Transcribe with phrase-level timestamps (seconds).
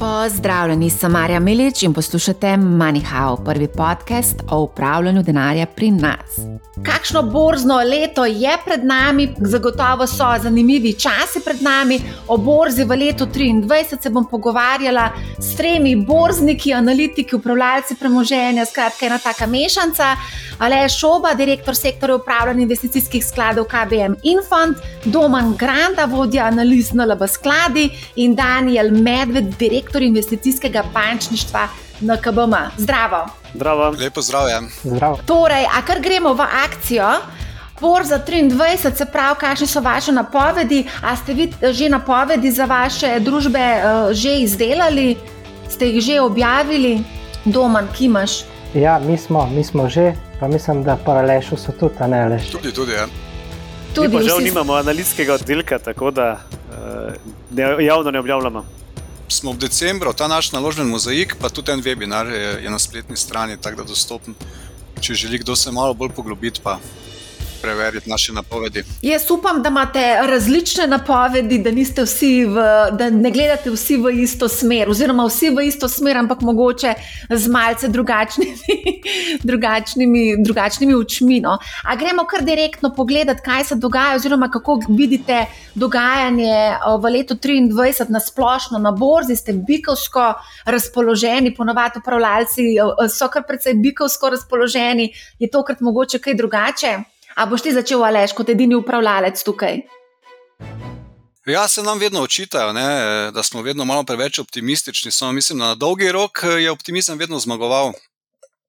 [0.00, 6.38] Pozdravljeni, sem Marja Milič in poslušate MoneyHow, prvi podcast o upravljanju denarja pri nas.
[6.82, 12.00] Kakšno borzno leto je pred nami, zagotovo so zanimivi časi pred nami.
[12.28, 19.06] O borzi v letu 2023 se bom pogovarjala s tremi borzniki, analitiki, upravljalci premoženja, skratka,
[19.06, 20.16] ena taka mešanca.
[20.60, 27.88] Ale Šoba, direktor sektorja upravljanja investicijskih skladov KBM Infond, Doman Granda, vodja analiz NLB skladi
[28.16, 31.68] in Daniel Medved, direktor investicijskega bančništva
[32.00, 32.54] NKBM.
[32.76, 33.26] Zdravo.
[33.54, 33.90] Zdravo.
[34.00, 34.60] Lepo zdravje.
[34.82, 35.18] Zdravo.
[35.26, 37.08] Torej, a kar gremo v akcijo?
[37.80, 40.84] Bor za 23, se pravi, kakšne so vaše napovedi?
[41.02, 45.16] A ste vi že napovedi za vaše družbe uh, že izdelali,
[45.68, 47.00] ste jih že objavili,
[47.44, 48.49] Doman, ki imaš?
[48.74, 52.50] Ja, mi smo, mi smo že, pa mislim, da paralešu so tudi, a ne lež.
[52.50, 52.92] Tudi, tudi.
[52.92, 53.06] Ja.
[53.94, 54.44] Tudi mi pa žal vsi...
[54.44, 57.14] nimamo analitskega oddelka, tako da uh,
[57.50, 58.64] ne, javno ne objavljamo.
[59.28, 63.16] Smo v decembru, ta naš naložben mozaik, pa tudi en webinar je, je na spletni
[63.16, 64.34] strani, tako da dostopen.
[65.00, 66.78] Če želi kdo se malo bolj poglobiti, pa
[67.62, 68.84] preveriti naše napovedi.
[69.02, 72.64] Jaz upam, da imate različne napovedi, da, v,
[72.98, 76.94] da ne gledate vsi v isto smer, oziroma vsi v isto smer, ampak mogoče
[77.30, 78.56] z malce drugačnimi,
[79.50, 81.40] drugačnimi, drugačnimi učmi.
[81.40, 81.58] No.
[81.84, 88.10] A gremo kar direktno pogledati, kaj se dogaja, oziroma kako vidite dogajanje v letu 2023
[88.10, 89.36] na splošno na borzi.
[89.36, 92.62] Ste bikovsko razpoloženi, ponovadi upravljalci
[93.08, 96.98] so kar precej bikovsko razpoloženi, je tokrat mogoče kaj drugače.
[97.40, 99.78] A boš ti začel, Aleš, kot edini upravljalec tukaj?
[101.48, 102.84] Ja, se nam vedno očitajo, ne,
[103.32, 105.12] da smo vedno malo preveč optimistični.
[105.12, 107.92] Samo mislim, da na dolgi rok je optimizem vedno zmagoval.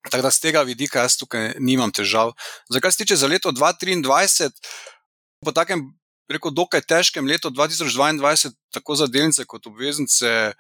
[0.10, 2.32] Tako da z tega vidika jaz tukaj nimam težav.
[2.70, 4.50] Zakaj se tiče za leto 2023,
[5.46, 5.84] po takem,
[6.32, 10.54] rekel, dokaj težkem letu 2022, tako za delnice kot obveznice,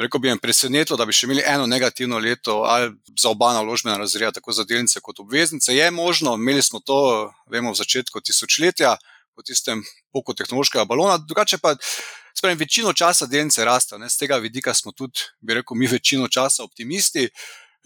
[0.00, 3.96] Rekel bi jim presenetilo, da bi še imeli eno negativno leto ali za oba naložbena
[3.96, 5.72] razreda, tako za delnice kot obveznice.
[5.74, 8.96] Je možno, imeli smo to, vemo, v začetku tisočletja,
[9.36, 11.76] po tistem poku tehnološkega balona, drugače pa.
[12.36, 16.66] Spremem, večino časa delnice rastejo, z tega vidika smo tudi, bi rekel, mi večino časa
[16.66, 17.30] optimisti.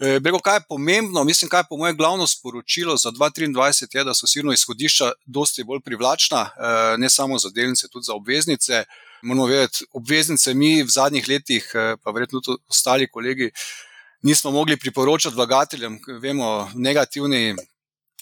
[0.01, 4.03] E, Brego, kaj je pomembno, mislim, kaj je po mojem glavno sporočilo za 2023, je,
[4.03, 8.83] da so sirno izhodišča dosti bolj privlačna, e, ne samo za delnice, tudi za obveznice
[9.23, 13.51] moramo vedeti, obveznice mi v zadnjih letih, eh, pa verjetno tudi ostali kolegi,
[14.21, 17.55] nismo mogli priporočati vlagateljem, vemo, negativni.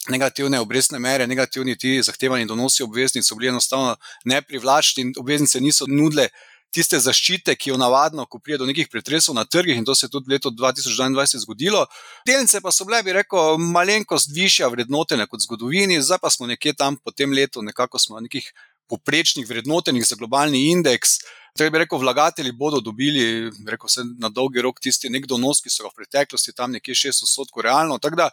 [0.09, 3.95] Negativne obrestne mere, negativni ti zahtevani donosi obveznic so bili enostavno
[4.25, 6.29] neprivlačni, obveznice niso nudile
[6.71, 10.05] tiste zaščite, ki jo navadno, ko pride do nekih pretresov na trgih, in to se
[10.05, 11.85] je tudi leto 2022 zgodilo.
[12.27, 16.75] Delnice pa so bile, bi rekel, malenkost višja vrednotene kot zgodovini, zdaj pa smo nekje
[16.77, 18.51] tam po tem letu, nekako smo na nekih
[18.89, 21.19] poprečnih vrednotenih za globalni indeks.
[21.57, 23.89] Torej, bi rekel, vlagatelji bodo dobili, rekel
[24.19, 27.65] na dolgi rok tisti nek donos, ki so ga v preteklosti tam nekje 6 odstotkov
[27.65, 27.97] realno.
[27.97, 28.29] Tako da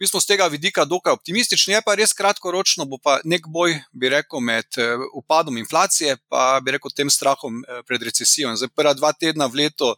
[0.00, 3.78] mi smo z tega vidika dokaj optimistični, je pa res kratkoročno, bo pa nek boj,
[3.92, 8.52] bi rekel, med eh, upadom inflacije in bi rekel tem strahom eh, pred recesijo.
[8.56, 9.94] Zdaj, prva dva tedna v leto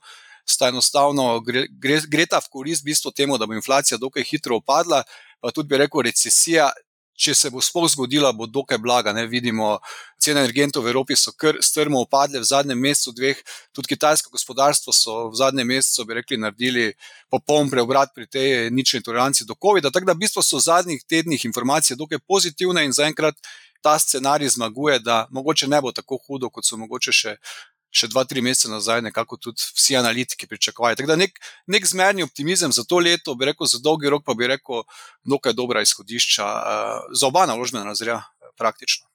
[0.49, 4.61] sta enostavno gre, gre, gre ta v korist bistvu temu, da bo inflacija dokaj hitro
[4.63, 5.03] upadla,
[5.41, 6.71] pa tudi bi rekel, recesija
[7.19, 9.12] če se bo sploh zgodila, bo dokaj blaga.
[9.12, 9.27] Ne?
[9.27, 9.79] Vidimo,
[10.23, 13.41] cene energentov v Evropi so kar strmo upadle v zadnjem mesecu, dveh,
[13.75, 16.87] tudi kitajsko gospodarstvo so v zadnjem mesecu, bi rekli, naredili
[17.31, 19.91] popoln preobrat pri tej nični toleranci do COVID-a.
[19.91, 23.34] Tako da v bistvu so v zadnjih tednih informacije dokaj pozitivne in zaenkrat
[23.83, 27.37] ta scenarij zmaguje, da mogoče ne bo tako hudo, kot so mogoče še
[27.91, 30.97] še dva, tri mesece nazaj, nekako tudi vsi analitiki pričakovali.
[30.97, 34.37] Tako da nek, nek zmerni optimizem za to leto, bi rekel, za dolgi rok, pa
[34.38, 34.84] bi rekel,
[35.25, 38.22] dokaj dobra izhodišča uh, za oba naložbena razreda,
[38.59, 39.09] praktično.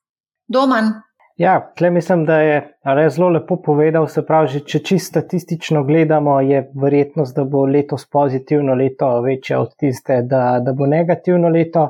[0.47, 0.93] Doman.
[1.37, 4.05] Ja, tle mislim, da je res zelo lepo povedal.
[4.07, 9.59] Se pravi, že, če čisto statistično gledamo, je verjetnost, da bo letos pozitivno leto večja
[9.63, 11.89] od tiste, da, da bo negativno leto.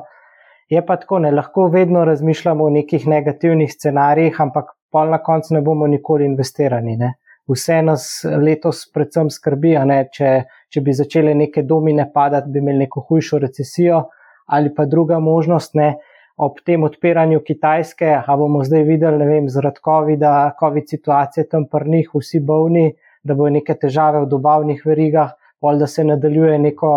[0.72, 5.54] Je pa tako, ne lahko vedno razmišljamo o nekih negativnih scenarijih, ampak pa na koncu
[5.54, 6.96] ne bomo nikoli investirani.
[6.96, 7.14] Ne.
[7.50, 8.04] Vse nas
[8.46, 9.72] letos predvsem skrbi,
[10.14, 10.28] če,
[10.70, 14.04] če bi začele neke domine padati, bi imeli neko hujšo recesijo
[14.54, 15.74] ali pa druga možnost.
[15.74, 15.96] Ne.
[16.36, 21.66] Ob tem odpiranju Kitajske, a bomo zdaj videli, ne vem, zaradi COVID-a, COVID situacije tam
[21.70, 22.88] prnih, vsi bolni,
[23.22, 26.94] da bo neke težave v dobavnih verigah, pol da se nadaljuje neko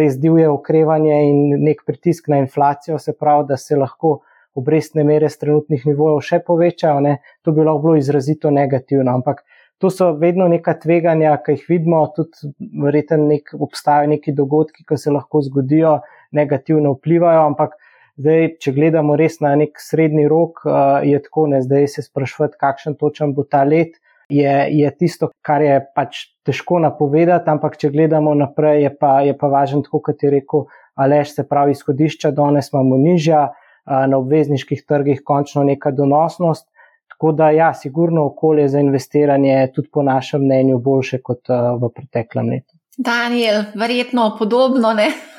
[0.00, 4.20] res divje okrevanje in nek pritisk na inflacijo, se pravi, da se lahko
[4.54, 9.14] obrestne mere z trenutnih nivojev še povečajo, ne, to bi lahko bilo izrazito negativno.
[9.14, 9.42] Ampak
[9.82, 12.52] to so vedno neka tveganja, ki jih vidimo, tudi
[12.82, 15.98] verjetno nek, obstajajo neki dogodki, ki se lahko zgodijo,
[16.32, 17.48] negativno vplivajo.
[17.50, 17.74] Ampak
[18.20, 22.58] zdaj, če gledamo res na nek srednji rok, uh, je tako, ne zdaj se sprašvati,
[22.60, 24.00] kakšen točen bo ta let.
[24.28, 29.34] je, je tisto, kar je pač težko napovedati, ampak če gledamo naprej, je pa, je
[29.36, 30.64] pa važno, tako kot je rekel
[30.94, 33.48] Aleš, se pravi, izhodišča danes imamo nižja,
[33.86, 36.68] na obvezniških trgih končno neka donosnost.
[37.14, 41.48] Tako da, ja, sigurno okolje za investiranje je tudi po našem mnenju boljše kot
[41.80, 42.74] v preteklem letu.
[42.98, 44.88] Daniel, verjetno podobno.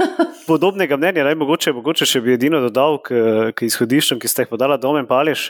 [0.48, 3.16] Podobnega mnenja, naj mogoče, mogoče še bi edino dodal k,
[3.56, 5.48] k izhodiščem, ki ste jih podala Domen Pališ.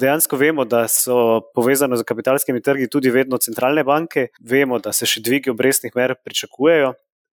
[0.00, 5.06] Dejansko vemo, da so povezane z kapitalskimi trgi tudi vedno centralne banke, vemo, da se
[5.08, 6.92] še dvigi obrestnih mer pričakujejo.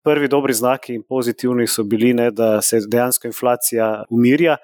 [0.05, 4.57] Prvi dobri znaki in pozitivni so bili, ne, da se dejansko inflacija umirja.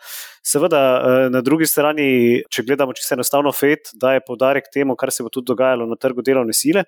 [0.44, 5.22] Seveda, eh, na drugi strani, če gledamo čisto enostavno FED, daje podarek temu, kar se
[5.22, 6.88] bo tudi dogajalo na trgu delovne sile.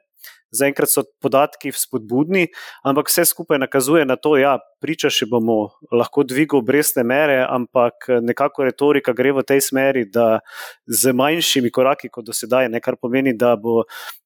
[0.54, 2.48] Zaenkrat so podatki spodbudni,
[2.86, 7.44] ampak vse skupaj nakazuje na to, da ja, priča še bomo lahko dvigali obrestne mere,
[7.46, 10.42] ampak nekako retorika gre v tej smeri, da
[10.90, 13.84] z manjšimi koraki kot do sedaj, ne, kar pomeni, da bo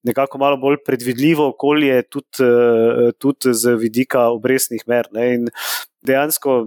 [0.07, 5.11] nekako malo bolj predvidljivo okolje tudi, eh, tudi z vidika obrestnih mer.
[5.11, 5.49] Ne, in
[6.07, 6.61] dejansko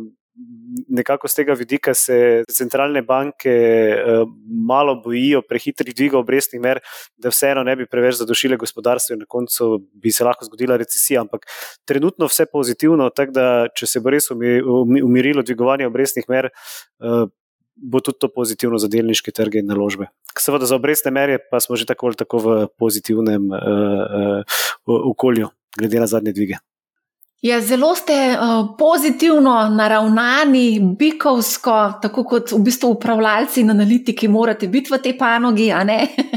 [0.89, 4.29] nekako z tega vidika se centralne banke uh,
[4.69, 6.81] malo bojijo prehitrih dvigov obrestnih mer,
[7.17, 11.21] da vseeno ne bi preveč zadošile gospodarstvo in na koncu bi se lahko zgodila recesija.
[11.21, 11.47] Ampak
[11.85, 16.51] trenutno vse pozitivno, tako da če se bo res umirilo dvigovanje obrestnih mer.
[16.99, 17.29] Uh,
[17.81, 20.11] Bo tudi to pozitivno za delniške trge in naložbe.
[20.37, 24.43] Seveda, za obrestne mere pa smo že tako ali tako v pozitivnem uh,
[24.85, 25.49] uh, okolju,
[25.79, 26.61] glede na zadnje dvige.
[27.41, 34.69] Ja, zelo ste uh, pozitivno naravnani, bikovsko, tako kot v bistvu upravljalci in analitiki, morate
[34.69, 35.71] biti v tej panogi.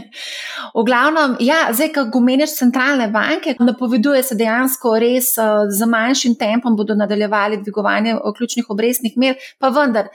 [0.77, 6.37] v glavnem, ja, zdaj, ko omeniš centralne banke, napoveduje se dejansko res uh, z manjšim
[6.39, 10.07] tempom bodo nadaljevali dvigovanje ključnih obrestnih mer, pa vendar,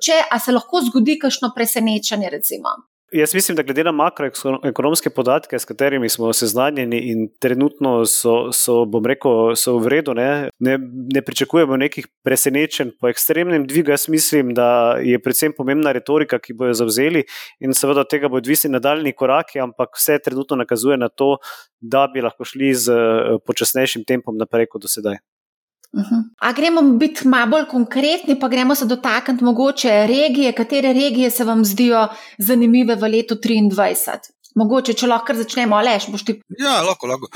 [0.00, 2.78] če se lahko zgodi kakšno presenečenje, recimo.
[3.12, 8.84] Jaz mislim, da glede na makroekonomske podatke, s katerimi smo seznanjeni in trenutno so, so
[8.86, 10.76] bom rekel, so v redu, ne, ne,
[11.14, 13.90] ne pričakujemo nekih presenečenj po ekstremnem dvigu.
[13.90, 17.24] Jaz mislim, da je predvsem pomembna retorika, ki bojo zavzeli
[17.58, 21.36] in seveda tega bo odvisni nadaljni koraki, ampak vse trenutno nakazuje na to,
[21.80, 23.02] da bi lahko šli z
[23.46, 25.18] počasnejšim tempom naprej kot do sedaj.
[25.92, 26.22] Uh -huh.
[26.38, 31.44] A gremo biti malo bolj konkretni, pa gremo se dotakniti mogoče regije, katere regije se
[31.44, 32.08] vam zdijo
[32.38, 34.16] zanimive v letu 2023.
[34.54, 36.42] Mogoče, če lahko začnemo, ali boš ti.
[36.58, 37.26] Ja, lahko, lahko.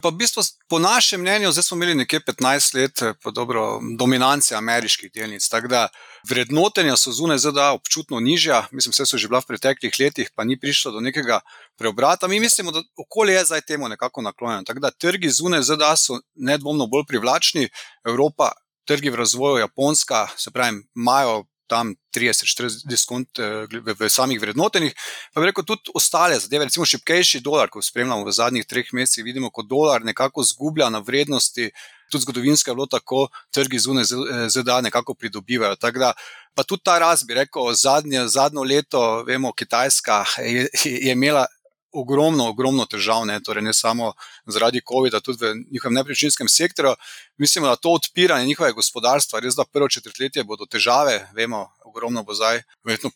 [0.00, 4.54] Pa v bistvu, po našem mnenju, zdaj smo imeli nekje 15 let eh, dobro dominanci
[4.54, 5.48] ameriških delnic.
[5.48, 5.88] Tako da
[6.28, 10.44] vrednotenja so zunaj ZDA občutno nižja, mislim, vse so že bila v preteklih letih, pa
[10.44, 11.40] ni prišlo do nekega
[11.76, 12.28] preobrata.
[12.28, 14.64] Mi mislimo, da okolje je zdaj temu nekako naklonjeno.
[14.64, 17.68] Tako da trgi zunaj ZDA so nedvomno bolj privlačni,
[18.04, 18.52] Evropa,
[18.88, 24.96] trgi v razvoju, Japonska, se pravi, imajo tam 30-40 diskont eh, v, v samih vrednotenih.
[25.34, 29.52] Pa reko tudi ostale zadeve, recimo šipkejši dolar, ko spremljamo v zadnjih treh mesecih, vidimo,
[29.54, 31.70] kot dolar nekako zgublja na vrednosti.
[32.10, 34.08] Tudi zgodovinsko je bilo tako, trgi zunaj
[34.50, 35.78] ZDA nekako pridobivajo.
[35.78, 36.12] Da,
[36.58, 41.46] pa tudi ta rast, bi rekel, zadnje, zadnjo leto, vemo, Kitajska je, je imela
[41.92, 44.12] ogromno, ogromno težav, ne, torej ne samo
[44.46, 46.94] zaradi COVID-a, tudi v njihovem nepremičninskem sektorju.
[47.38, 52.34] Mislimo, da to odpiranje njihovega gospodarstva, res da prvo četrtletje bodo težave, vemo, ogromno bo
[52.34, 52.62] zdaj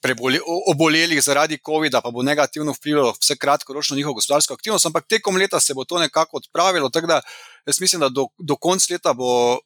[0.03, 0.41] preboli,
[0.71, 5.61] obolelih zaradi COVID-a, pa bo negativno vplivalo vse kratkoročno njihovo gospodarsko aktivnost, ampak tekom leta
[5.61, 6.91] se bo to nekako odpravilo.
[6.91, 7.21] Tako da
[7.67, 9.59] jaz mislim, da do, do konca leta bo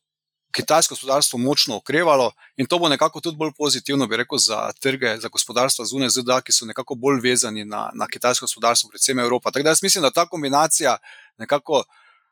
[0.53, 5.17] kitajsko gospodarstvo močno okrevalo in to bo nekako tudi bolj pozitivno, bi rekel, za trge,
[5.21, 9.51] za gospodarstva zunaj ZDA, ki so nekako bolj vezani na, na kitajsko gospodarstvo, predvsem Evropa.
[9.51, 10.97] Tako da jaz mislim, da ta kombinacija
[11.39, 11.85] nekako.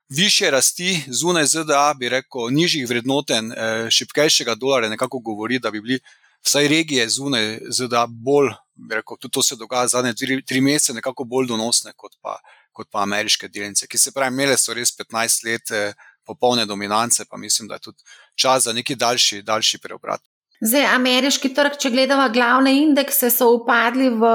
[0.08, 5.80] Više rasti zunaj ZDA, bi rekel, nižjih vrednoten, eh, šipkejšega dolarja, nekako govori, da bi
[5.80, 5.98] bili
[6.46, 10.94] vsaj regije zunaj ZDA bolj, bi rekel, tudi to se dogaja zadnje tri, tri mesece,
[10.94, 12.38] nekako bolj donosne kot pa,
[12.72, 17.24] kot pa ameriške delnice, ki se pravi, imele so res 15 let eh, popolne dominance,
[17.30, 18.02] pa mislim, da je tudi
[18.34, 20.20] čas za neki daljši, daljši preobrat.
[20.60, 24.30] Zdaj, ameriški trg, če gledamo glavne indekse, so upadli v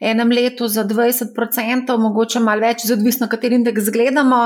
[0.00, 4.38] enem letu za 20%, mogoče malo več, odvisno, kateri indeks gledamo.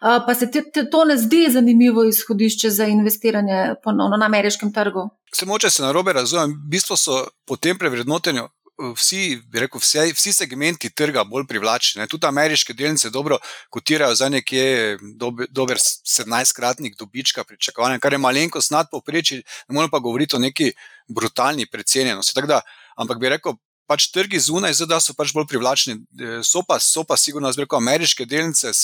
[0.00, 5.06] Pa se ti to ne zdi zanimivo izhodišče za investiranje ponovno na ameriškem trgu?
[5.34, 6.58] Se moče se na robe razumem.
[6.66, 12.00] V bistvu so po tem prevrednotenju vsi, bi rekel, vsi, vsi segmenti trga bolj privlačni.
[12.00, 12.06] Ne.
[12.10, 13.38] Tudi ameriške delnice dobro
[13.70, 19.90] kotirajo za nekje dober, dober 17-kratnik dobička pričakovanja, kar je malenkost nad povprečjem, ne moremo
[19.90, 20.72] pa govoriti o neki
[21.08, 22.42] brutalni precenjenosti.
[22.46, 22.60] Da,
[22.96, 23.56] ampak bi rekel,
[23.86, 26.00] pač trgi zunaj ZDA so pač bolj privlačni,
[26.44, 28.74] so pa, so pa sigurno, da so ameriške delnice.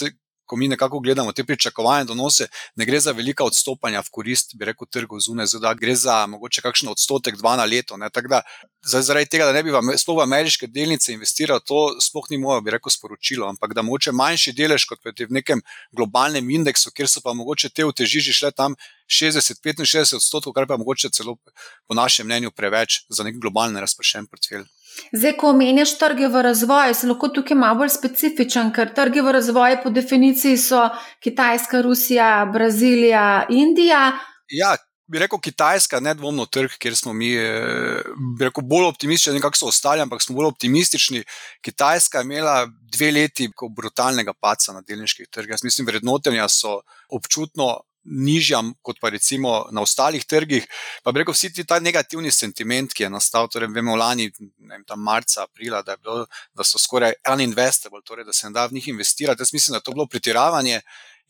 [0.52, 4.66] Ko mi nekako gledamo te pričakovane donose, ne gre za velika odstopanja v korist, bi
[4.68, 7.96] rekel, trgov zunaj, zdaj gre za mogoče kakšen odstotek, dva na leto.
[8.28, 8.42] Da,
[8.84, 12.60] zaradi tega, da ne bi v, sploh v ameriške delnice investiral, to sploh ni moje,
[12.66, 15.64] bi rekel, sporočilo, ampak da mogoče manjši delež kot v nekem
[15.96, 18.76] globalnem indeksu, kjer so pa mogoče te utežiži šle tam
[19.08, 21.38] 60-65 odstotkov, kar pa mogoče celo
[21.88, 24.68] po našem mnenju preveč za nek globalni razpršen portfelj.
[25.12, 29.34] Zdaj, ko omenjaš trge v razvoju, se lahko tukaj malo bolj specifičen, ker trge v
[29.38, 30.86] razvoju po definiciji so
[31.24, 34.06] Kitajska, Rusija, Brazilija, Indija.
[34.48, 34.76] Ja,
[35.12, 38.00] bi rekel Kitajska, nedvomno trg, kjer smo mi eh,
[38.40, 41.24] rekel, bolj optimistični, nekako so ostali, ampak smo bolj optimistični.
[41.60, 42.56] Kitajska je imela
[42.92, 45.52] dve leti brutalnega paca na delniških trgih.
[45.56, 50.66] Jaz mislim, vrednotenja so občutno nižja kot pa recimo na ostalih trgih.
[51.02, 54.84] Pa bi rekel, vsi ti ta negativni sentiment, ki je nastal, torej vemo, lani, vem,
[54.84, 58.78] tam marca, aprila, da, bilo, da so skoraj uninvestable, torej da se ne da v
[58.78, 59.42] njih investirati.
[59.42, 60.80] Jaz mislim, da je to bilo pretiravanje.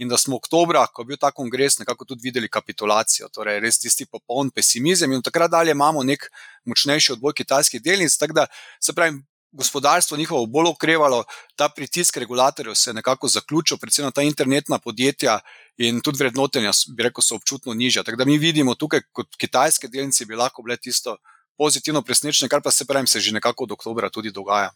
[0.00, 3.76] In da smo oktobra, ko je bil ta kongres, nekako tudi videli kapitulacijo, torej res
[3.78, 6.24] tisti popoln pesimizem, in od takrat dalje imamo nek
[6.64, 8.16] močnejši odboj kitajskih delnic.
[8.16, 8.46] Tako da
[8.80, 9.20] se pravi,
[9.52, 11.24] gospodarstvo njihovo bolj okrevalo,
[11.56, 15.38] ta pritisk regulatorjev se je nekako zaključil, predvsem ta internetna podjetja
[15.76, 18.02] in tudi vrednotenja, bi rekel, so občutno nižja.
[18.02, 21.16] Tako da mi vidimo tukaj, kot kitajske delnice, bi lahko bile tisto
[21.58, 24.70] pozitivno presenečenje, kar pa se pravi, se že nekako od oktobra tudi dogaja.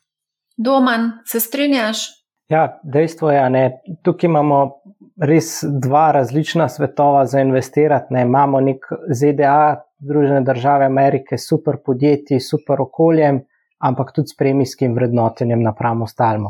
[0.56, 1.98] Doman, se strinjaš?
[2.48, 3.70] Ja, dejstvo je, da
[4.04, 4.60] tukaj imamo
[5.20, 8.14] res dva različna svetova za investirati.
[8.14, 8.22] Ne.
[8.22, 13.40] Imamo nek ZDA, Združene države Amerike, super podjetji, super okoljem
[13.78, 16.48] ampak tudi s premijskim vrednotenjem napram ostalmu.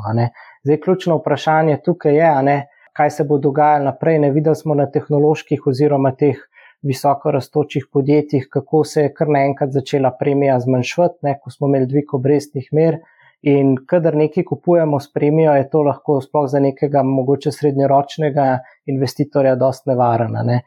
[0.64, 2.56] Zdaj, ključno vprašanje tukaj je, ne,
[2.92, 4.18] kaj se bo dogajalo naprej.
[4.18, 6.38] Ne videli smo na tehnoloških oziroma teh
[6.82, 11.86] visoko raztočih podjetjih, kako se je kar naenkrat začela premija zmanjšati, ne, ko smo imeli
[11.86, 12.98] dvig obrestnih mer.
[13.42, 18.46] In kadar nekaj kupujemo s premijo, je to lahko sploh za nekega mogoče srednjeročnega
[18.86, 20.42] investitorja dost nevarno.
[20.42, 20.62] Ne.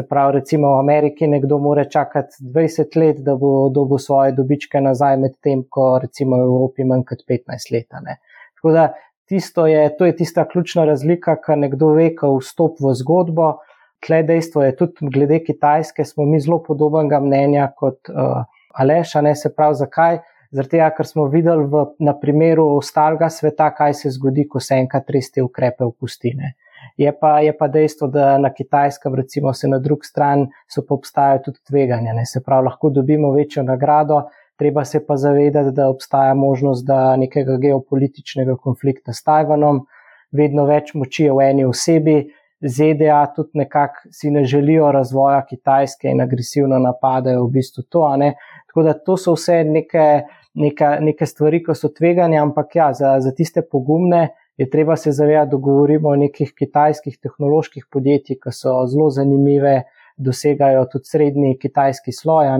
[0.00, 4.80] Se pravi, recimo v Ameriki nekdo mora čakati 20 let, da bo dobil svoje dobičke
[4.80, 7.98] nazaj, medtem ko recimo v Evropi manj kot 15 let.
[8.06, 8.14] Ne.
[8.56, 8.84] Tako da
[9.68, 13.50] je, to je tista ključna razlika, kar nekdo ve, ko vstop v zgodbo.
[14.06, 19.34] Tle dejstvo je tudi glede Kitajske, smo mi zelo podobnega mnenja kot uh, Aleša, ne
[19.36, 20.22] se pravi, zakaj.
[20.70, 25.12] Tega, ker smo videli v, na primeru ostalega sveta, kaj se zgodi, ko se enkrat
[25.12, 26.54] res te ukrepe opustine.
[26.96, 30.94] Je pa, je pa dejstvo, da na kitajskem, recimo, se na drugi strani so pa
[30.94, 32.12] obstajajo tudi tveganja.
[32.12, 32.26] Ne?
[32.26, 34.22] Se pravi, lahko dobimo večjo nagrado,
[34.58, 39.86] treba se pa zavedati, da obstaja možnost, da nekega geopolitičnega konflikta s Tajvanom,
[40.32, 42.18] vedno več moči je v eni osebi.
[42.60, 48.02] ZDA tudi nekako si ne želijo razvoja Kitajske in agresivno napadajo v bistvu to.
[48.66, 50.04] Tako da to so vse neke,
[50.54, 54.28] neke, neke stvari, ki so tveganja, ampak ja, za, za tiste pogumne
[54.60, 59.86] je treba se zavedati, da govorimo o nekih kitajskih tehnoloških podjetjih, ki so zelo zanimive,
[60.20, 62.50] dosegajo tudi srednji kitajski sloj,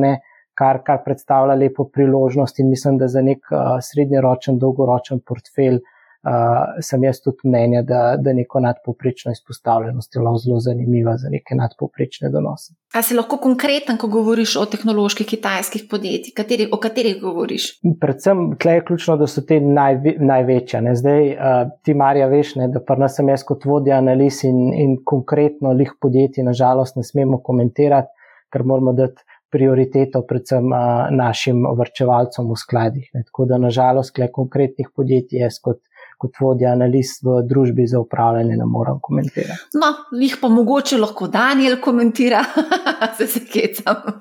[0.57, 5.83] kar, kar predstavlja lepo priložnost in mislim, da za nek uh, srednjeročen, dolgoročen portfelj
[6.27, 11.31] uh, sem jaz tudi mnenja, da, da neko nadpoprečno izpostavljenost je lahko zelo zanimiva za
[11.33, 12.75] neke nadpoprečne donose.
[12.95, 17.71] A si lahko konkreten, ko govoriš o tehnoloških kitajskih podjetjih, kateri, o katerih govoriš?
[18.01, 20.83] Predvsem tle je ključno, da so te najve, največje.
[20.85, 20.95] Ne?
[20.99, 24.71] Zdaj, uh, ti Marja, veš, ne, da pa nas sem jaz kot vodja analiz in,
[24.75, 28.13] in konkretno lih podjetij, nažalost, ne smemo komentirati,
[28.53, 29.27] ker moramo dati.
[29.51, 33.09] Prioriteto, predvsem uh, našim vrčevalcem v skladih.
[33.17, 33.25] Ne.
[33.27, 35.81] Tako da, nažalost, le konkretnih podjetij, jaz kot
[36.21, 39.71] kot vodja analiz v družbi za upravljanje ne morem komentirati.
[39.81, 39.89] No,
[40.21, 42.43] jih pa mogoče lahko Daniel komentira,
[43.19, 44.19] se se kecam.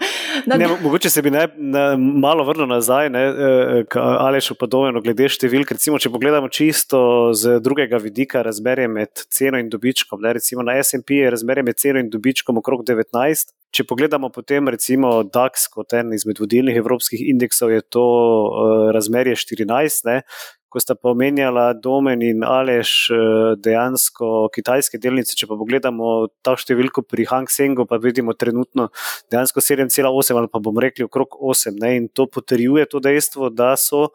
[0.48, 3.12] Ne, mogoče se bi ne, ne, malo vrnil nazaj,
[4.00, 5.76] ali še podobno glede številk.
[5.76, 7.02] Recimo, če pogledamo čisto
[7.36, 10.24] z drugega vidika razmerje med ceno in dobičkom.
[10.24, 13.52] Ne, recimo na SP je razmerje med ceno in dobičkom okrog 19.
[13.76, 19.36] Če pogledamo potem recimo DAX kot en izmed vodilnih evropskih indeksov, je to uh, razmerje
[19.44, 20.08] 14.
[20.10, 20.22] Ne
[20.70, 23.18] ko sta pomenjala Domen in Aleš eh,
[23.58, 25.36] dejansko kitajske delnice.
[25.38, 28.90] Če pa pogledamo ta številko pri Hang Sengu, pa vidimo trenutno
[29.32, 31.80] dejansko 7,8 ali pa bomo rekli okrog 8.
[31.82, 31.96] Ne?
[31.98, 34.10] In to potrjuje to dejstvo, da so.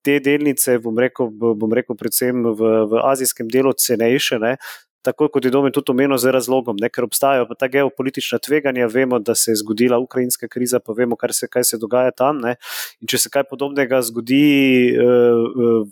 [0.00, 4.54] Te delnice, bom rekel, bom rekel predvsem v, v azijskem delu, cenejše, ne,
[5.02, 8.88] tako kot je Domen tudi omenil, z razlogom, ne, ker obstajajo ta geopolitična tveganja.
[8.90, 12.40] Vemo, da se je zgodila ukrajinska kriza, pa vemo, se, kaj se dogaja tam.
[12.40, 12.56] Ne.
[13.00, 15.88] In če se kaj podobnega zgodi, uh,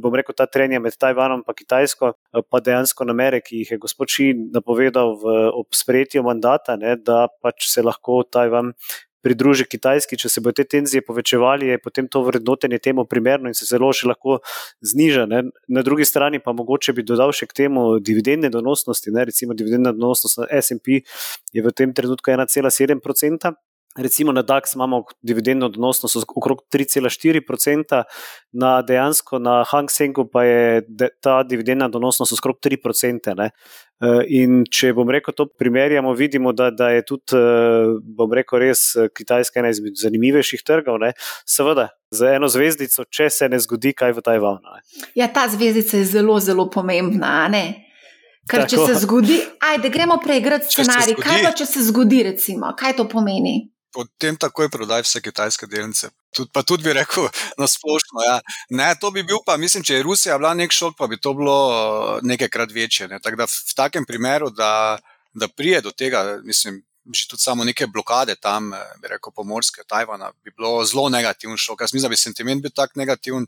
[0.00, 3.78] bom rekel, ta trenja med Tajvanom in Kitajsko, uh, pa dejansko namere, ki jih je
[3.78, 8.74] gospod Ši napovedal v, ob sprejetju mandata, ne, da pač se lahko Tajvan
[9.22, 10.18] pridruži Kitajski.
[10.20, 13.92] Če se bo te tenzije povečevali, je potem to vrednotenje temu primerno in se zelo
[13.92, 14.40] še lahko
[14.80, 15.26] zniža.
[15.30, 15.42] Ne.
[15.68, 19.12] Na drugi strani pa mogoče bi dodal še k temu dividendne donosnosti.
[19.14, 19.26] Ne.
[19.30, 21.02] Recimo dividendna donosnost na SP
[21.52, 23.56] je v tem trenutku 1,7 odstotka.
[23.98, 28.02] Recimo na DAX imamo dividendno donosnost okrog 3,4%,
[28.52, 30.82] na dejansko na Hang Sengu pa je
[31.20, 33.34] ta dividendna donosnost okrog 3%.
[33.34, 33.50] Ne.
[34.00, 38.62] Eh, in če bom rekel to primerjamo, vidimo, da, da je tudi, eh, bom rekel,
[38.62, 41.00] res eh, Kitajska ena izmed zanimivejših trgov.
[41.02, 41.10] Ne.
[41.44, 44.78] Seveda, za eno zvezdico, če se ne zgodi kaj v Tajvanu.
[45.18, 47.50] Ja, ta zvezdica je zelo, zelo pomembna.
[48.50, 51.18] Ker če se zgodi, ajde, gremo preigrati scenarij.
[51.18, 53.66] Kaj pa če se zgodi, recimo, kaj to pomeni?
[53.92, 56.10] Potem takoj prodaj vse kitajske delnice.
[56.36, 57.28] Tud, pa tudi bi rekel,
[57.60, 58.24] na splošno.
[58.26, 58.36] Ja.
[58.70, 61.34] Ne, to bi bil pa, mislim, če je Rusija bila nek šok, pa bi to
[61.34, 63.08] bilo eh, nekajkrat večje.
[63.08, 63.20] Ne.
[63.22, 64.98] Tako da v, v takem primeru, da,
[65.34, 66.82] da prije do tega, mislim,
[67.14, 71.56] že tudi samo neke blokade tam, eh, bi rekel, pomorske, Tajvana, bi bilo zelo negativen
[71.56, 71.86] šok.
[71.86, 73.46] Jaz mislim, da bi sentiment bil tak negativen,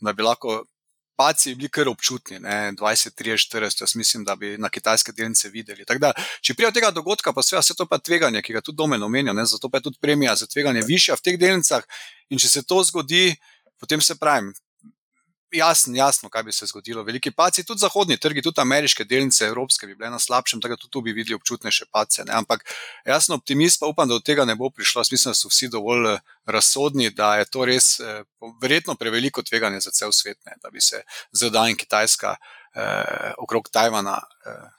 [0.00, 0.64] da bi lahko
[1.16, 5.48] paci bili kar občutni, ne, 20, 30, 40, jaz mislim, da bi na kitajske delnice
[5.48, 5.84] videli.
[5.98, 9.02] Da, če pride od tega dogodka, pa se to pa tveganje, ki ga tudi domen
[9.02, 11.84] omenja, ne, zato pa je tudi premija za tveganje višja v teh delnicah.
[12.30, 13.36] In če se to zgodi,
[13.80, 14.52] potem se pravim,
[15.52, 17.02] jasno, jasno, kaj bi se zgodilo.
[17.02, 20.80] Veliki paci, tudi zahodni trgi, tudi ameriške delnice, evropske, bi bile na slabšem, tako da
[20.80, 22.24] tudi tu bi videli občutnejše pace.
[22.24, 22.32] Ne?
[22.34, 22.64] Ampak
[23.06, 25.04] jasno, optimist pa upam, da do tega ne bo prišlo.
[25.10, 28.24] Mislim, da so vsi dovolj eh, razsodni, da je to res eh,
[28.62, 30.56] verjetno preveliko tveganje za cel svet, ne?
[30.62, 32.36] da bi se ZDA in Kitajska
[32.74, 34.20] eh, okrog Tajvana.
[34.46, 34.70] Eh,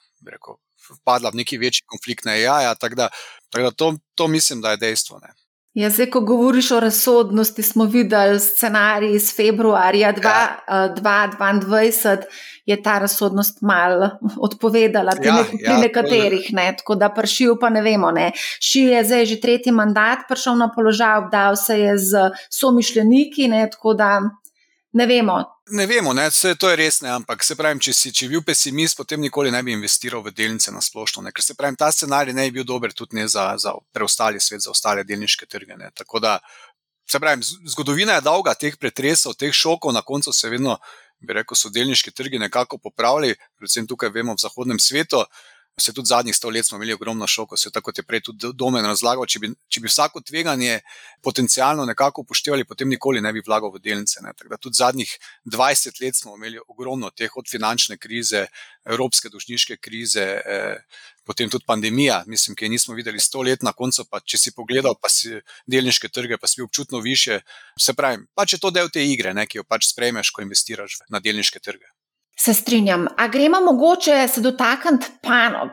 [1.04, 2.76] padla v neki večji konflikt na AI.
[2.80, 3.10] Tako da,
[3.50, 5.20] tak da to, to mislim, da je dejstvo.
[5.20, 5.34] Ne.
[5.74, 12.18] Ja, zdaj, ko govoriš o razsodnosti, smo videli scenarij iz februarja 2022, ja.
[12.66, 17.58] je ta razsodnost mal odpovedala pri, ja, ne, pri ja, nekaterih, ne, tako da pršil
[17.62, 18.12] pa ne vemo.
[18.12, 18.32] Ne.
[18.62, 23.66] Šil je zdaj že tretji mandat, prišel na položaj, obdal se je z somišljeniki, ne,
[23.72, 24.22] tako da
[24.94, 28.10] ne vemo, Ne vemo, ne, vse to je res, ne, ampak se pravi, če si
[28.12, 31.24] če bil pesimist, potem nikoli ne bi investiral v delnice na splošno.
[31.24, 34.44] Ne, ker se pravi, ta scenarij ne bi bil dober tudi ne za, za preostali
[34.44, 35.78] svet, za ostale delniške trge.
[35.80, 35.88] Ne.
[35.96, 36.34] Tako da,
[37.08, 40.76] se pravi, zgodovina je dolga teh pretresov, teh šokov, na koncu se vedno,
[41.24, 45.24] bi rekel, so delniški trgi nekako popravili, predvsem tukaj vemo v zahodnem svetu.
[45.82, 48.86] Se tudi zadnjih sto let smo imeli ogromno šokov, se tako je prej tudi domen
[48.86, 49.26] razlagal.
[49.26, 50.76] Če bi, če bi vsako tveganje
[51.26, 54.22] potencialno nekako upoštevali, potem nikoli ne bi vlagal v delnice.
[54.22, 55.16] Tako da tudi zadnjih
[55.50, 58.46] 20 let smo imeli ogromno teh od finančne krize,
[58.86, 60.78] evropske dužniške krize, eh,
[61.26, 64.06] potem tudi pandemija, mislim, ki je nismo videli sto let na koncu.
[64.06, 67.42] Pa, če si pogledal, pa si delniške trge, pa si občutno više.
[67.80, 71.02] Se pravi, pač je to del te igre, ne, ki jo pač sprejmeš, ko investiraš
[71.10, 71.90] na delniške trge.
[72.40, 73.08] Se strinjam.
[73.18, 75.70] A gremo mogoče se dotakniti panog?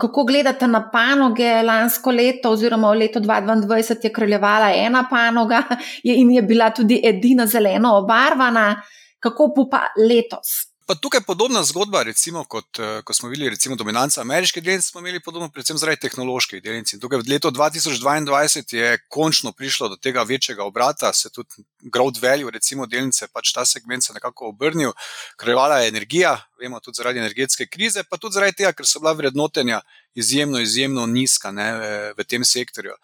[0.00, 5.62] Kako gledate na panoge lansko leto, oziroma leto 2022 je kraljevala ena panoga
[6.02, 8.82] in je bila tudi edina zeleno obarvana,
[9.20, 10.75] kako pa letos?
[10.86, 14.88] Pa tukaj je podobna zgodba, recimo, kot eh, ko smo videli, recimo, dominanca ameriške delnice,
[14.88, 16.92] smo imeli podobno, predvsem zaradi tehnoloških delnic.
[16.94, 22.22] In tukaj v letu 2022 je končno prišlo do tega večjega obrata, se tudi growth
[22.22, 24.92] value, recimo, delnice, pač ta segment se nekako obrnil,
[25.36, 29.12] kraljevala je energija, vemo tudi zaradi energetske krize, pa tudi zaradi tega, ker so bila
[29.18, 29.80] vrednotenja
[30.14, 31.72] izjemno, izjemno nizka ne,
[32.14, 32.94] v tem sektorju.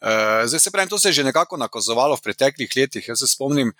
[0.00, 3.08] Eh, zdaj se pravi, to se je že nekako nakazovalo v preteklih letih.
[3.08, 3.72] Jaz se spomnim,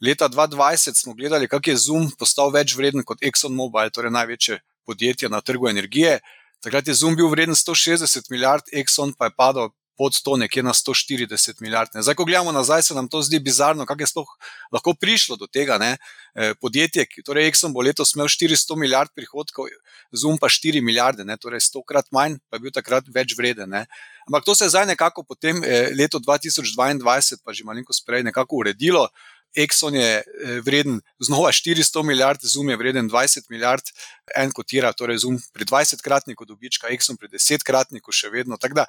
[0.00, 5.28] Leta 2020 smo gledali, kako je Zoom postal več vreden kot ExxonMobil, torej največje podjetje
[5.28, 6.20] na trgu energije.
[6.64, 9.68] Takrat je Zoom bil vreden 160 milijard, Exxon pa je padel
[10.00, 11.92] pod to nekje na 140 milijard.
[11.92, 14.30] Zdaj, ko gledamo nazaj, se nam to zdi bizarno, kako je sploh
[14.72, 15.76] lahko prišlo do tega.
[15.78, 15.98] Ne?
[16.34, 19.68] E, podjetje, torej Exxon bo letos imel 400 milijard prihodkov,
[20.16, 21.36] Zoom pa 4 milijarde, ne?
[21.36, 23.68] torej 100 krat manj, pa je bil takrat več vreden.
[23.68, 23.84] Ne?
[24.24, 28.64] Ampak to se je zdaj nekako potem, eh, leto 2022, pa že malo prej, nekako
[28.64, 29.04] uredilo.
[29.56, 33.82] Exxon je eh, vreden znova 400 milijard, Zoom je vreden 20 milijard,
[34.36, 38.56] en kotira, torej Zoom pri 20-kratniku dobička, Exxon pri 10-kratniku še vedno.
[38.56, 38.86] Tako da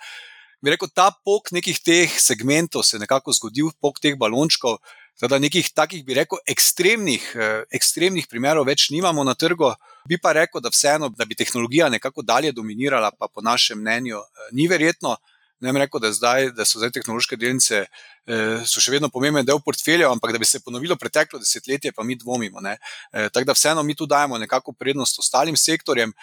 [0.62, 4.78] bi rekel, ta pok nekih teh segmentov se je nekako zgodil, pok teh balončkov.
[5.22, 9.74] Da nekih takih, bi rekel, ekstremnih, eh, ekstremnih primerov več nimamo na trgu,
[10.10, 14.18] bi pa rekel, da vseeno, da bi tehnologija nekako dalje dominirala, pa po našem mnenju
[14.18, 15.18] eh, ni verjetno.
[15.62, 19.62] Ne vem, rekel, da, zdaj, da so zdaj tehnološke delnice eh, še vedno pomemben del
[19.62, 22.64] portfelja, ampak da bi se ponovilo preteklo desetletje, pa mi dvomimo.
[22.66, 26.14] Eh, Tako da vseeno mi tu dajemo nekako prednost ostalim sektorjem.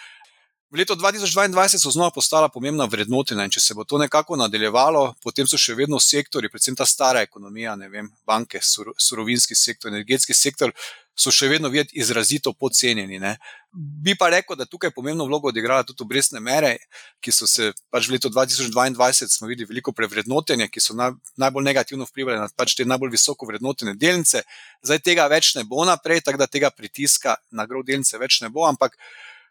[0.69, 5.15] V letu 2022 so znova postala pomembna vrednotina in če se bo to nekako nadaljevalo,
[5.25, 10.35] potem so še vedno sektori, predvsem ta stara ekonomija, ne vem, banke, surovinski sektor, energetski
[10.37, 10.69] sektor,
[11.17, 13.17] so še vedno videti izrazito podcenjeni.
[13.19, 13.31] Ne.
[13.73, 16.75] Bi pa rekel, da tukaj pomembno vlogo odigrala tudi obrestne mere,
[17.17, 21.09] ki so se pač v letu 2022 smo videli veliko prevrednotenja, ki so na,
[21.41, 24.45] najbolj negativno vplivali na pač te najbolj visoko vrednotene delnice.
[24.85, 28.53] Zdaj tega več ne bo naprej, tako da tega pritiska na grov delnice več ne
[28.53, 28.93] bo, ampak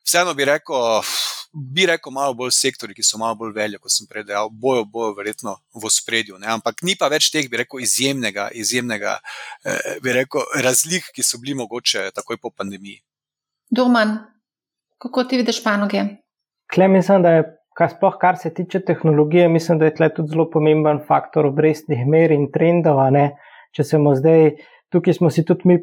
[0.08, 1.02] vseeno bi rekel,
[1.52, 4.86] bi rekel, malo bolj sektori, ki so malo bolj veliki, kot sem prej dejal, bojo,
[4.88, 6.38] bojo verjetno v spredju.
[6.40, 6.48] Ne?
[6.54, 11.40] Ampak ni pa več teh, bi rekel, izjemnega, izjemnega eh, bi rekel, razlik, ki so
[11.42, 13.02] bili mogoče takoj po pandemiji.
[13.68, 14.16] Doman,
[15.02, 16.06] kako ti vidiš panoge?
[16.72, 17.46] Klej mislim, da je.
[17.78, 22.00] Kar, sploh, kar se tiče tehnologije, mislim, da je tukaj tudi zelo pomemben faktor obrestnih
[22.10, 22.98] mer in trendov.
[23.70, 24.48] Če se bomo zdaj,
[24.90, 25.76] tukaj smo si tudi mi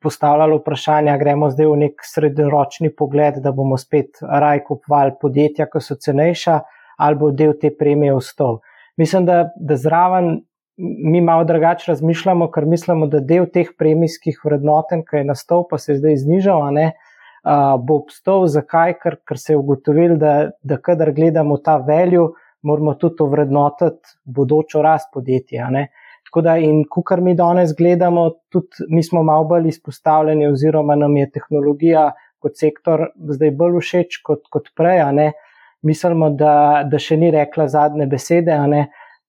[0.00, 5.82] postavljali vprašanja, gremo zdaj v nek srednjeročni pogled, da bomo spet raj kupovali podjetja, ki
[5.84, 6.60] so cenejša,
[6.96, 8.60] ali bo del te premije vstal.
[8.96, 10.40] Mislim, da, da zraven
[10.76, 15.78] mi malo drugače razmišljamo, ker mislimo, da del teh premijskih vrednoten, ki je nastal, pa
[15.78, 16.92] se je zdaj znižal, ne,
[17.44, 18.46] uh, bo obstal.
[18.48, 18.96] Zakaj?
[19.02, 24.82] Ker, ker se je ugotovil, da, da kadar gledamo ta veljo, moramo tudi ovrednotiti bodočo
[24.82, 25.68] rast podjetja.
[25.70, 25.88] Ne.
[26.32, 31.16] Tako da, in kar mi danes gledamo, tudi mi smo malo bolj izpostavljeni, oziroma nam
[31.16, 32.06] je tehnologija
[32.40, 33.02] kot sektor
[33.34, 35.02] zdaj bolj všeč kot, kot prej.
[35.84, 36.54] Mislimo, da,
[36.88, 38.56] da še ni rekla zadnje besede,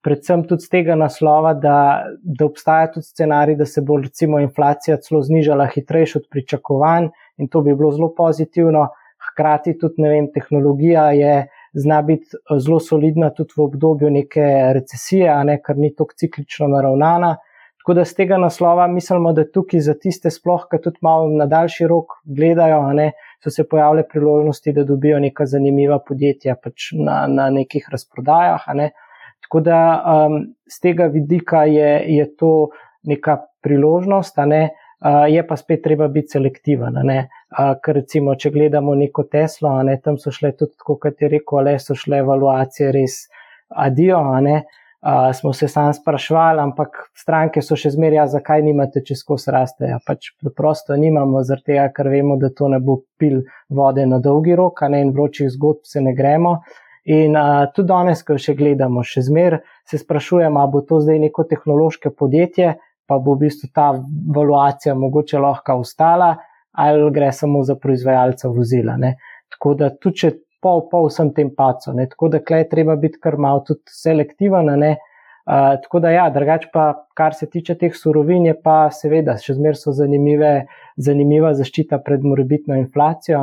[0.06, 1.76] predvsem tudi z tega naslova, da,
[2.24, 7.52] da obstaja tudi scenarij, da se bo recimo inflacija celo znižala hitrejše od pričakovanj in
[7.52, 8.88] to bi bilo zelo pozitivno.
[9.28, 11.36] Hkrati tudi, ne vem, tehnologija je
[11.74, 16.16] zna biti eh, zelo solidna tudi v obdobju neke recesije, a ne kar ni tako
[16.18, 17.36] ciklično naravnana.
[17.84, 21.46] Tako da z tega naslova mislimo, da tukaj za tiste, sploh, ki tudi malo na
[21.52, 23.10] daljši rok gledajo, ne,
[23.44, 28.70] so se pojavile priložnosti, da dobijo neka zanimiva podjetja pač na, na nekih razprodajah.
[28.80, 28.94] Ne.
[29.44, 30.38] Tako da um,
[30.72, 32.70] z tega vidika je, je to
[33.04, 34.70] neka priložnost, ne.
[35.04, 36.96] Uh, je pa spet treba biti selektiven.
[37.54, 41.60] Uh, ker recimo, če gledamo neko Teslo, ne, tam so šle tudi, kot je rekel,
[41.68, 43.18] le so šle evaluacije res
[43.70, 44.18] adijo.
[45.04, 49.46] Uh, smo se sam sprašvali, ampak stranke so še zmeraj, ja, zakaj nimate čez kos
[49.52, 49.90] raste.
[49.92, 54.18] Ja, pač preprosto nimamo, zaradi tega, ker vemo, da to ne bo pil vode na
[54.24, 56.56] dolgi rok, a ne in vročih zgodb se ne gremo.
[57.12, 59.62] In uh, tudi danes, ko še gledamo, še zmeraj
[59.92, 62.74] se sprašujemo, ali bo to zdaj neko tehnološko podjetje,
[63.06, 63.92] pa bo v bistvu ta
[64.36, 66.38] valuacija mogoče lahko ostala,
[66.74, 68.98] ali gre samo za proizvajalca vozila.
[68.98, 69.16] Ne.
[69.54, 70.32] Tako da tudi če
[70.64, 72.08] pol, pol vsem tem pacu, ne.
[72.10, 74.72] tako da klej treba biti kar malo tudi selektiven.
[75.44, 76.86] Uh, tako da, ja, drugače pa,
[77.20, 80.54] kar se tiče teh surovin, je pa seveda še zmeraj so zanimive,
[80.96, 83.42] zanimiva zaščita pred morebitno inflacijo.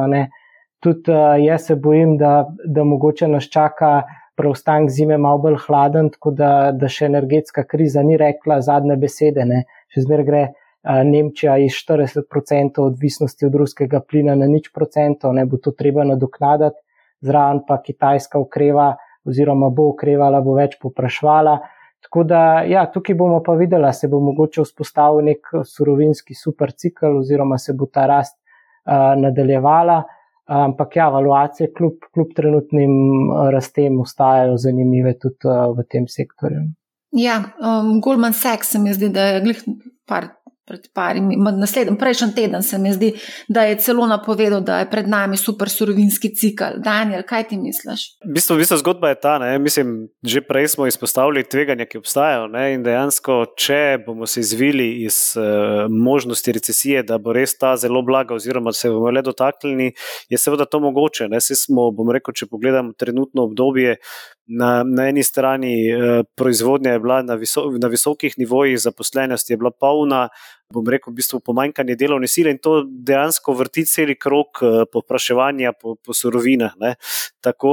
[0.80, 4.00] Tudi uh, jaz se bojim, da, da mogoče nas čaka
[4.40, 9.44] preostanek zime malo bolj hladen, tako da, da še energetska kriza ni rekla zadnje besede.
[9.44, 9.66] Ne.
[9.92, 10.42] Še zmeraj gre
[10.84, 16.80] Nemčija iz 40% odvisnosti od ruskega plina na nič procentov, ne bo to treba nadoknaditi,
[17.20, 18.94] zraven pa Kitajska ukreva
[19.28, 21.58] oziroma bo ukrevala, bo več poprašvala.
[22.00, 27.58] Tako da, ja, tukaj bomo pa videli, se bo mogoče vzpostavil nek surovinski supercikl oziroma
[27.58, 30.00] se bo ta rast uh, nadaljevala.
[30.50, 32.90] Ampak ja, valuacije kljub, kljub trenutnim
[33.52, 36.64] rastem ostajajo zanimive tudi uh, v tem sektorju.
[37.12, 39.62] Ja, um, Goldman Sachs se mi zdi, da je glih
[40.08, 40.26] par
[40.70, 43.10] pred parimi, naslednji, prejšnji teden se mi zdi,
[43.48, 46.78] da je celo napovedal, da je pred nami super surovinski cikl.
[46.84, 48.04] Daniel, kaj ti misliš?
[48.22, 49.58] V bistvu, v bistvu zgodba je ta, ne?
[49.58, 52.46] mislim, že prej smo izpostavili tveganja, ki obstajajo.
[52.54, 52.68] Ne?
[52.76, 58.04] In dejansko, če bomo se izvili iz uh, možnosti recesije, da bo res ta zelo
[58.06, 59.90] blaga, oziroma se bomo le dotaknili,
[60.30, 61.26] je seveda to mogoče.
[61.40, 63.98] Smo, rekel, če pogledamo trenutno obdobje,
[64.50, 69.56] Na, na eni strani eh, proizvodnja je bila na, viso, na visokih nivojih, zaposlenost je
[69.56, 70.24] bila polna,
[70.70, 75.74] bom rekel, v bistvu pomanjkanje delovne sile in to dejansko vrti cel krok eh, povpraševanja
[75.78, 76.94] po, po surovinah, ne?
[77.44, 77.72] tako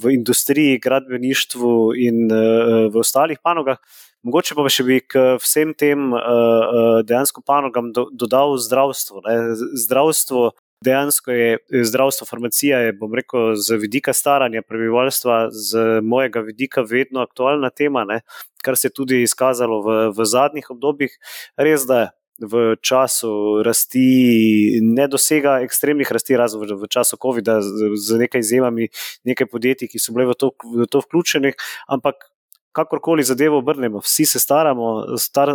[0.00, 3.82] v industriji, gradbeništvu in eh, v ostalih panogah.
[4.26, 9.22] Mogoče pa še bi k vsem tem uh, dejansko panogam do, dodal zdravstvo.
[9.22, 9.36] Ne?
[9.78, 10.50] Zdravstvo
[10.84, 17.22] dejansko je zdravstvo, farmacija, je, bom rekel, z vidika staranja prebivalstva, z mojega vidika, vedno
[17.22, 18.20] aktualna tema, ne?
[18.62, 21.14] kar se je tudi izkazalo v, v zadnjih obdobjih.
[21.56, 22.08] Res da.
[22.38, 27.58] V času rasti ne dosega ekstremnih rasti, razen v času COVID-a,
[27.98, 28.86] z nekaj izjemami,
[29.26, 31.52] nekaj podjetij, ki so bile v to, v to vključene,
[31.90, 32.30] ampak
[32.78, 35.50] kakorkoli zadevo obrnemo, vsi se staramo, star,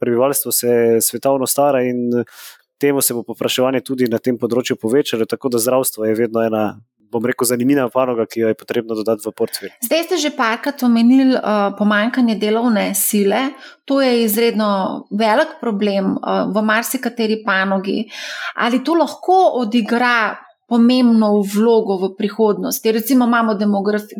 [0.00, 2.22] prebivalstvo se svetovno stara in
[2.78, 6.64] temu se bo popraševanje tudi na tem področju povečalo, tako da zdravstvo je vedno ena
[7.12, 9.72] bom rekel, zanimiva panoga, ki jo je potrebno dodati v portfelj.
[9.84, 13.52] Zdaj ste že parkrat omenili uh, pomankanje delovne sile.
[13.88, 18.04] To je izredno velik problem uh, v marsikateri panogi.
[18.56, 20.36] Ali to lahko odigra
[20.68, 22.92] pomembno vlogo v prihodnosti?
[22.92, 23.56] Recimo imamo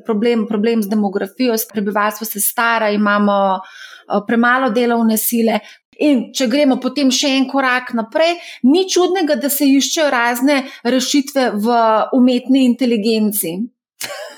[0.07, 5.61] problem, problem z demografijo, prebivalstvo se stara, imamo uh, premalo delovne sile.
[5.99, 8.37] In če gremo potem še en korak naprej,
[8.71, 11.79] ni čudnega, da se iščejo razne rešitve v
[12.19, 13.57] umetni inteligenci.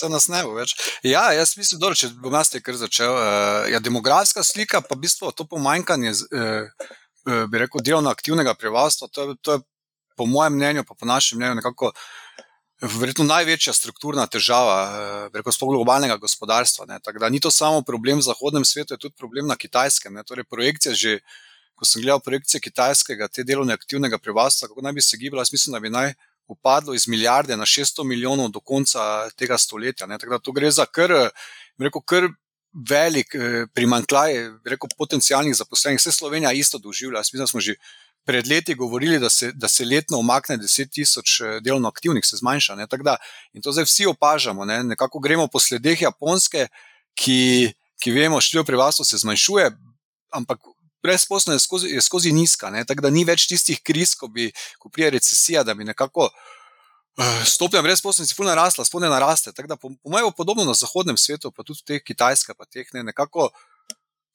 [0.00, 0.72] To nas ne bo več.
[1.04, 3.10] Ja, jaz mislim, da če bom jaz te kar začel.
[3.12, 6.86] Uh, ja, demografska slika, pa v bistvu to pomanjkanje, uh,
[7.52, 9.62] bi rekel, delovno aktivnega prebivalstva, to, to je
[10.16, 11.92] po mojem mnenju, pa po našem mnenju, nekako
[12.80, 16.86] verjetno največja strukturna težava, eh, rekel sploh globalnega gospodarstva.
[17.02, 20.14] Tako da ni to samo problem v zahodnem svetu, je tudi problem na kitajskem.
[20.14, 20.24] Ne?
[20.24, 21.20] Torej, projekcija že.
[21.80, 25.72] Ko sem gledal projekcije kitajskega, te delovne aktivnega prebivalstva, kako naj bi se gibalo, mislim,
[25.72, 26.12] da bi naj
[26.44, 30.06] upadlo iz milijarde na 600 milijonov do konca tega stoletja.
[30.06, 30.18] Ne.
[30.18, 31.30] Tako da to gre za kar,
[31.78, 32.28] rekel, kar
[32.72, 34.32] velik eh, primankljaj,
[34.64, 35.98] rekel, potencijalnih zaposlenih.
[35.98, 37.18] Vse Slovenija isto doživlja.
[37.18, 37.74] Mislim, da smo že
[38.24, 42.36] pred leti govorili, da se, da se letno omakne 10 tisoč eh, delovno aktivnih, se
[42.36, 42.76] zmanjša.
[43.04, 43.16] Da,
[43.52, 44.64] in to zdaj vsi opažamo.
[44.64, 44.82] Ne?
[44.84, 46.68] Nekako gremo po sledeh Japonske,
[47.14, 49.70] ki, ki vemo, število prebivalstva se zmanjšuje,
[50.30, 50.58] ampak
[51.02, 52.70] brezposobnost je skozi, je skozi nizka.
[52.86, 56.30] Tako da ni več tistih kriz, ko bi, ko prije recesija, da bi nekako.
[57.18, 59.52] Eh, stopnja brezposobnosti je fulno narasla, spone naraste.
[59.52, 62.86] Tako da, po, po mojem, podobno na zahodnem svetu, pa tudi te kitajske, pa teh
[62.94, 63.50] ne, nekako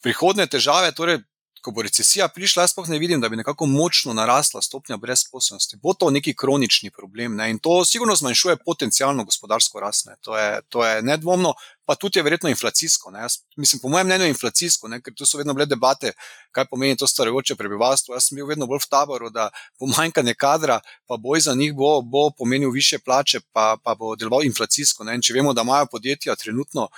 [0.03, 1.21] prihodne težave, torej
[1.65, 5.79] ko bo recesija prišla, jaz pa ne vidim, da bi nekako močno narasla stopnja brezposobnosti.
[5.81, 7.49] Bo to neki kronični problem ne?
[7.49, 10.05] in to sigurno zmanjšuje potencijalno gospodarsko rast.
[10.05, 10.15] Ne?
[10.21, 11.53] To, je, to je nedvomno,
[11.85, 13.11] pa tudi je verjetno inflacijsko.
[13.17, 15.01] Jaz, mislim, po mojem mnenju inflacijsko, ne?
[15.01, 16.13] ker tu so vedno bile debate,
[16.51, 18.13] kaj pomeni to starajoče prebivalstvo.
[18.13, 19.49] Jaz sem bil vedno bolj v taboru, da
[19.81, 24.45] pomanjkanje kadra, pa boj za njih bo, bo pomenil više plače, pa, pa bo deloval
[24.45, 25.03] inflacijsko.
[25.03, 25.17] Ne?
[25.17, 26.89] In če vemo, da imajo podjetja trenutno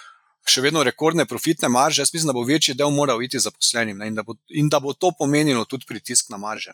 [0.50, 4.10] še vedno rekordne profitne marže, jaz mislim, da bo večji del moral iti zaposlenim ne,
[4.12, 6.74] in, da bo, in da bo to pomenilo tudi pritisk na marže.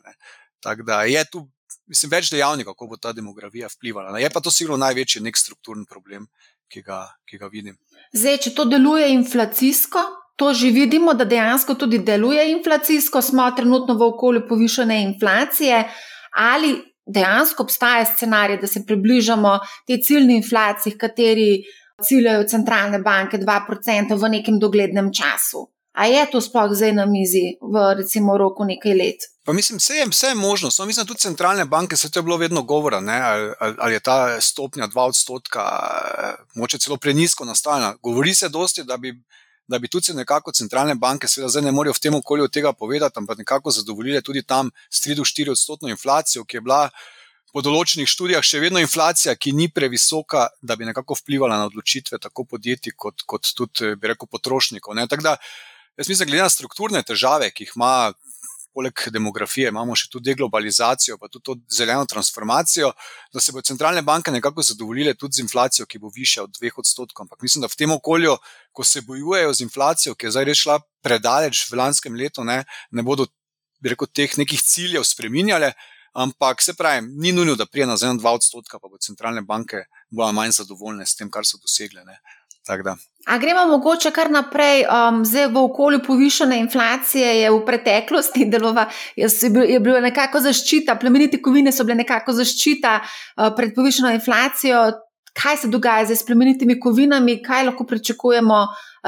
[0.64, 1.44] Tako da je tu,
[1.92, 4.14] mislim, več dejavnikov, kako bo ta demografija vplivala.
[4.14, 4.24] Ne.
[4.24, 6.28] Je pa to sigurno največji nek strukturni problem,
[6.72, 7.78] ki ga, ki ga vidim.
[8.14, 10.04] Zdaj, če to deluje inflacijsko.
[10.42, 15.84] To že vidimo, da dejansko tudi deluje inflacijsko, smo trenutno v okolju povišene inflacije,
[16.34, 16.72] ali
[17.06, 21.62] dejansko obstaja scenarij, da se približamo tej ciljni inflaciji, kateri
[22.02, 25.70] ciljajo centralne banke 2% v nekem doglednem času.
[25.94, 29.28] A je to sploh zdaj na mizi v recimo roku nekaj let?
[29.46, 30.72] Pa mislim, vse je, vse je možno.
[30.72, 34.42] So, mislim, tudi centralne banke, se to je bilo vedno govora, ali, ali je ta
[34.42, 35.62] stopnja 2 odstotka,
[36.56, 37.96] moče celo prenisko nastavljena.
[38.02, 39.14] Govori se dosti, da bi,
[39.68, 43.20] da bi tudi nekako centralne banke, seveda zdaj ne morejo v tem okolju tega povedati,
[43.20, 46.90] ampak nekako zadovoljile tudi tam s 3 do 4 odstotno inflacijo, ki je bila
[47.54, 52.18] po določenih študijah še vedno inflacija, ki ni previsoka, da bi nekako vplivala na odločitve
[52.22, 54.98] tako podjetij, kot, kot tudi, bi rekel, potrošnikov.
[54.98, 55.38] Da,
[56.00, 57.96] jaz mislim, glede na strukturne težave, ki jih ima.
[58.74, 62.88] Poleg demografije imamo še tudi deglobalizacijo, pa tudi zeleno transformacijo,
[63.30, 66.80] da se bodo centralne banke nekako zadovoljile tudi z inflacijo, ki bo više od dveh
[66.82, 67.28] odstotkov.
[67.28, 68.34] Ampak mislim, da v tem okolju,
[68.74, 73.06] ko se bojujejo z inflacijo, ki je zdaj rešila predaleč v lanskem letu, ne, ne
[73.06, 73.30] bodo
[73.86, 75.76] rekel, teh nekih ciljev spreminjale,
[76.14, 79.86] Ampak se pravi, ni nujno, da prije na zelo 2 odstotka, pa bo centralne banke
[80.10, 82.06] bojo manj zadovoljne s tem, kar so dosegle.
[83.26, 88.86] A gremo mogoče kar naprej, um, zdaj v okolju povišene inflacije je v preteklosti delova,
[89.16, 89.28] je,
[89.68, 94.86] je bila nekako zaščita, plemenite kovine so bile nekako zaščita uh, pred povišeno inflacijo.
[95.34, 98.60] Kaj se dogaja z plemenitimi kovinami, kaj lahko pričakujemo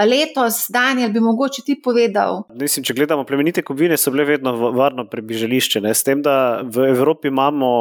[0.09, 2.43] letos, Daniel, bi mogoče ti povedal?
[2.49, 5.83] Mislim, če gledamo plemenite kovine, so bile vedno varno prebižališče.
[5.85, 5.93] Ne?
[5.93, 7.71] S tem, da v Evropi imamo.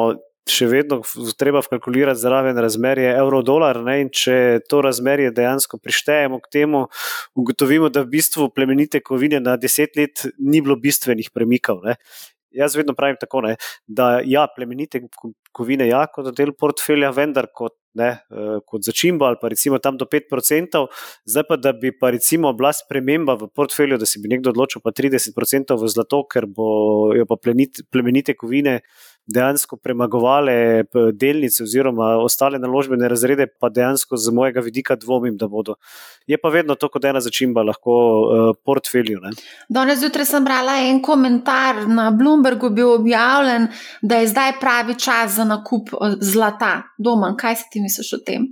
[0.45, 0.99] Še vedno
[1.41, 6.83] treba vkalkulirati zraven razmerje evro-dolar, in če to razmerje dejansko prištejemo k temu,
[7.33, 11.81] ugotovimo, da v bistvu plemenite kovine na deset let ni bilo bistvenih premikov.
[11.89, 11.97] Ne.
[12.53, 13.55] Jaz vedno pravim tako, ne,
[13.89, 15.01] da ja, plemenite
[15.49, 19.97] kovine, ja, kot del portfelja, vendar kot ne, eh, kot začimbo ali pa recimo tam
[19.97, 20.87] do 5%,
[21.25, 24.83] zdaj pa da bi pa recimo bila sprememba v portfelju, da se bi nekdo odločil
[24.85, 27.37] pa 30% v zlato, ker bojo pa
[27.91, 28.81] plemenite kovine
[29.27, 35.75] dejansko premagovale delnice oziroma ostale naložbene razrede, pa dejansko z mojega vidika dvomim, da bodo.
[36.27, 39.21] Je pa vedno to, kot ena začimba, lahko uh, portfelju.
[39.69, 43.69] Danes zjutraj sem brala en komentar na Bloombergu, bil objavljen,
[44.03, 46.75] da je zdaj pravi čas za nakup eh, zlata.
[46.99, 48.49] Domen, kaj si ti misliš o tem?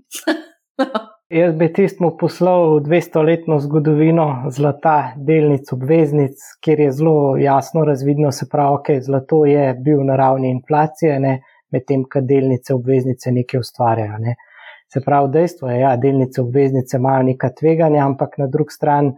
[1.32, 8.46] Jaz bi tistmu poslal 200-letno zgodovino zlata, delnic, obveznic, kjer je zelo jasno razvidno, se
[8.50, 11.38] pravi, okay, zlato je bil na ravni inflacije, ne,
[11.72, 14.18] medtem ko delnice, obveznice nekaj ustvarjajo.
[14.26, 14.34] Ne.
[14.92, 19.16] Se pravi, dejstvo je, da ja, delnice, obveznice imajo neka tveganja, ampak na drugi strani,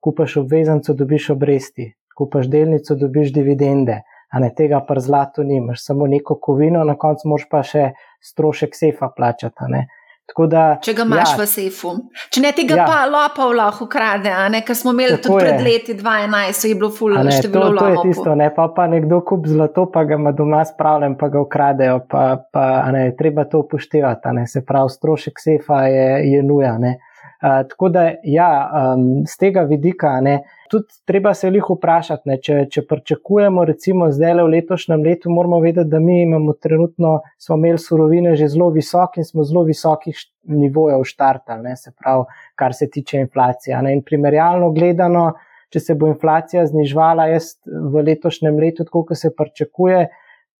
[0.00, 4.00] kupaš obveznico, dobiš obresti, kupaš delnico, dobiš dividende,
[4.30, 7.90] a ne tega pa zlato nimaš, samo neko kovino, na koncu moš pa še
[8.22, 9.86] strošek sefa plačati.
[10.26, 11.90] Da, če ga imaš ja, v sefu,
[12.34, 14.32] če ne tega ja, pa lopov lahko ukrade,
[14.66, 17.78] ker smo imeli tudi pred leti 2011, je bilo fulno število lopov.
[17.78, 21.30] To je tisto, ne pa, pa nekdo kup zlato, pa ga ima doma spravljen, pa
[21.32, 26.74] ga ukradejo, pa, pa ne, treba to upoštevati, se pravi, strošek sefa je, je nuja.
[26.76, 32.36] Uh, tako da, ja, um, z tega vidika, ne, Tudi treba se jih vprašati, ne,
[32.42, 37.20] če, če pričakujemo, recimo zdaj le v letošnjem letu, moramo vedeti, da mi imamo trenutno,
[37.38, 40.18] smo imeli surovine že zelo visoke in smo zelo visokih
[40.56, 42.24] nivojev štartali, se pravi,
[42.54, 43.82] kar se tiče inflacije.
[43.82, 43.94] Ne.
[43.94, 45.32] In primerjalno gledano,
[45.70, 50.06] če se bo inflacija znižvala, jaz v letošnjem letu, tako kot se pričakuje,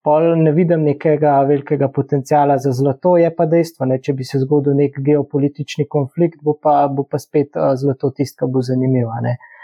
[0.07, 4.39] pol ne vidim nekega velikega potencijala za zlato, je pa dejstvo, ne, če bi se
[4.39, 9.11] zgodil nek geopolitični konflikt, bo pa, bo pa spet zlato tisto, kar bo zanimivo.
[9.11, 9.56] Uh,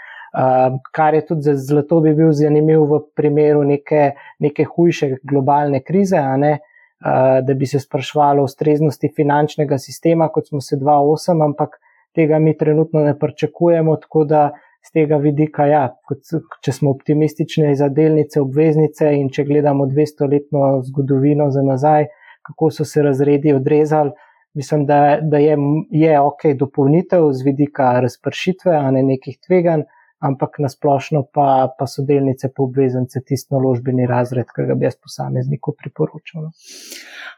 [0.91, 6.21] kar je tudi za zlato bi bil zanimiv v primeru neke, neke hujše globalne krize,
[6.37, 6.57] ne,
[7.05, 11.79] uh, da bi se sprašvalo o ustreznosti finančnega sistema, kot smo se 2.8, ampak
[12.15, 14.51] tega mi trenutno ne pričakujemo, tako da
[14.87, 16.25] z tega vidika, ja, kot,
[16.65, 22.09] če smo optimistični za delnice, obveznice in če gledamo 200-letno zgodovino za nazaj,
[22.43, 24.11] kako so se razredi odrezali.
[24.53, 25.55] Mislim, da, da je,
[25.91, 29.85] je ok, dopolnitev z vidika razpršitve, a ne nekih tveganj,
[30.23, 34.95] ampak nasplošno pa, pa so delnice po obveznice tisti naložbeni razred, ki ga bi jaz
[34.95, 36.47] posamezniku priporočal.
[36.47, 36.51] No.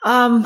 [0.06, 0.44] Um,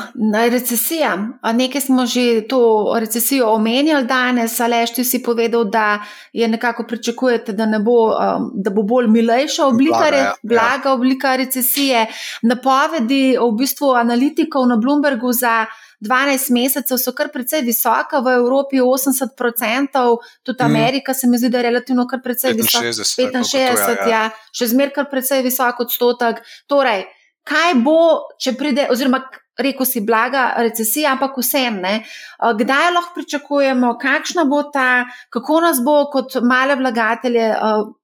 [0.50, 1.12] recesija.
[1.54, 2.60] Nekaj smo že to
[3.00, 6.00] recesijo omenjali danes, ali ti si povedal, da
[6.32, 10.32] je nekako pričakujete, da, ne bo, um, da bo bolj milejša oblika, blaga, ja.
[10.42, 12.06] blaga oblika recesije.
[12.42, 15.66] Napovedi v bistvu analitikov na Bloombergu za
[16.00, 20.00] 12 mesecev so kar precej visoka, v Evropi 80%,
[20.42, 20.70] tudi mhm.
[20.70, 22.92] Amerika se mi zdi, da je relativno kar precej visoka.
[22.92, 26.40] 65, ja, še zmeraj kar precej visok odstotek.
[26.68, 27.04] Torej,
[27.44, 28.00] kaj bo,
[28.40, 29.22] če pride, oziroma
[29.60, 31.94] rekel si, blaga recesija, ampak vsem ne.
[32.40, 37.50] Kdaj lahko pričakujemo, kakšna bo ta, kako nas bo kot male vlagatelje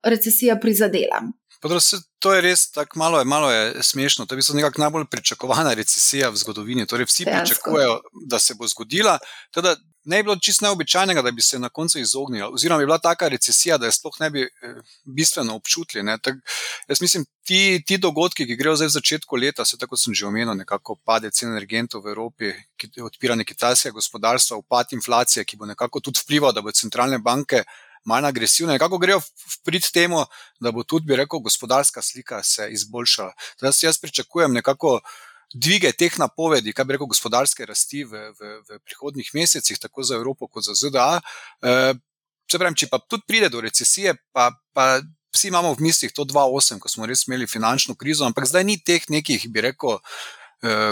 [0.05, 1.23] recesija prizadela?
[2.19, 4.27] To je res tako malo, malo je smešno.
[4.27, 6.87] To je nekako najbolj pričakovana recesija v zgodovini.
[6.87, 7.55] Torej, vsi Dejansko.
[7.55, 9.19] pričakujejo, da se bo zgodila.
[9.55, 12.49] Teda, ne bi bilo čisto neobičajnega, da bi se na koncu izognili.
[12.53, 14.75] Oziroma, bi bila taka recesija, da je sploh ne bi eh,
[15.05, 16.19] bistveno občutili.
[16.23, 16.35] Tak,
[16.89, 20.27] jaz mislim, ti, ti dogodki, ki grejo zdaj v začetku leta, se tako sem že
[20.27, 22.53] omenil, nekako pade cen energentov v Evropi,
[23.03, 27.65] odpiranje kitajskega gospodarstva, upad inflacije, ki bo nekako tudi vplival, da bo centralne banke
[28.07, 29.21] manj agresivne, kako grejo
[29.65, 30.25] prid temu,
[30.61, 33.33] da bo tudi, bi rekel, gospodarska slika se izboljšala.
[33.59, 35.01] Zdaj, jaz pričakujem nekako
[35.55, 40.17] dvige teh napovedi, kaj bi rekel, gospodarske rasti v, v, v prihodnih mesecih, tako za
[40.17, 41.21] Evropo kot za ZDA.
[41.63, 41.95] E,
[42.59, 45.01] pravim, če pa tudi pride do recesije, pa, pa
[45.35, 48.79] vsi imamo v mislih to 2-8, ko smo res imeli finančno krizo, ampak zdaj ni
[48.83, 50.01] teh nekih, bi rekel.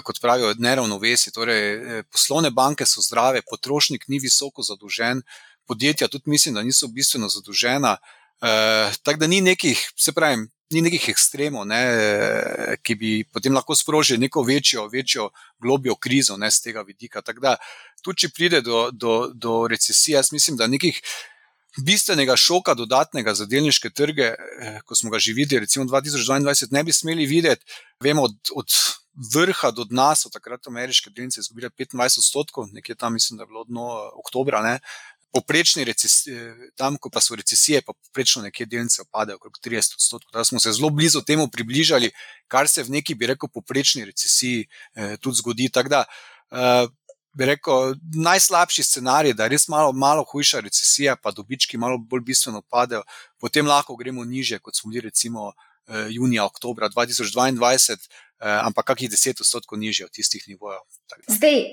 [0.05, 1.31] Kot pravijo, neravnovesi.
[1.33, 5.22] Torej, e, poslovne banke so zdrave, potrošnik ni visoko zadolžen,
[5.66, 7.96] podjetja tudi mislim, da niso bistveno zadolžena.
[8.44, 11.83] Uh, tako da ni nekih, se pravi, ni nekih ekstremov, ne,
[12.83, 15.29] ki bi potem lahko sprožili neko večjo, večjo
[15.62, 17.22] globjo krizo ne, z tega vidika.
[17.22, 17.55] Tako da,
[18.03, 21.00] tudi če pride do, do, do recesije, jaz mislim, da nekih
[21.83, 26.85] bistvenega šoka, dodatnega za delniške trge, eh, ko smo ga že videli, recimo 2022, ne
[26.85, 27.64] bi smeli videti.
[28.00, 28.70] Vemo, od, od
[29.35, 33.46] vrha do dna so takrat ameriške delnice izgubile 25 odstotkov, nekje tam mislim, da je
[33.46, 33.87] bilo dno
[34.24, 34.62] oktobra.
[34.62, 34.79] Ne,
[35.35, 40.31] Poprečni recesije, tam, ko pa so recesije, pa poprečno nekje delnice opadajo, okrog 30 odstotkov.
[40.33, 42.12] Da smo se zelo blizu temu približali,
[42.49, 45.68] kar se v neki, bi rekel, poprečni recesiji eh, tudi zgodi.
[45.75, 46.05] Tako da,
[46.55, 46.87] eh,
[47.35, 52.23] bi rekel, najslabši scenarij, da je res malo, malo hujša recesija, pa dobički malo bolj
[52.31, 53.03] bistveno padajo,
[53.40, 59.11] potem lahko gremo niže, kot smo bili recimo eh, junija, oktober 2022, eh, ampak kakih
[59.11, 60.81] 10 odstotkov niže od tistih nivojev.
[61.29, 61.64] Zdaj,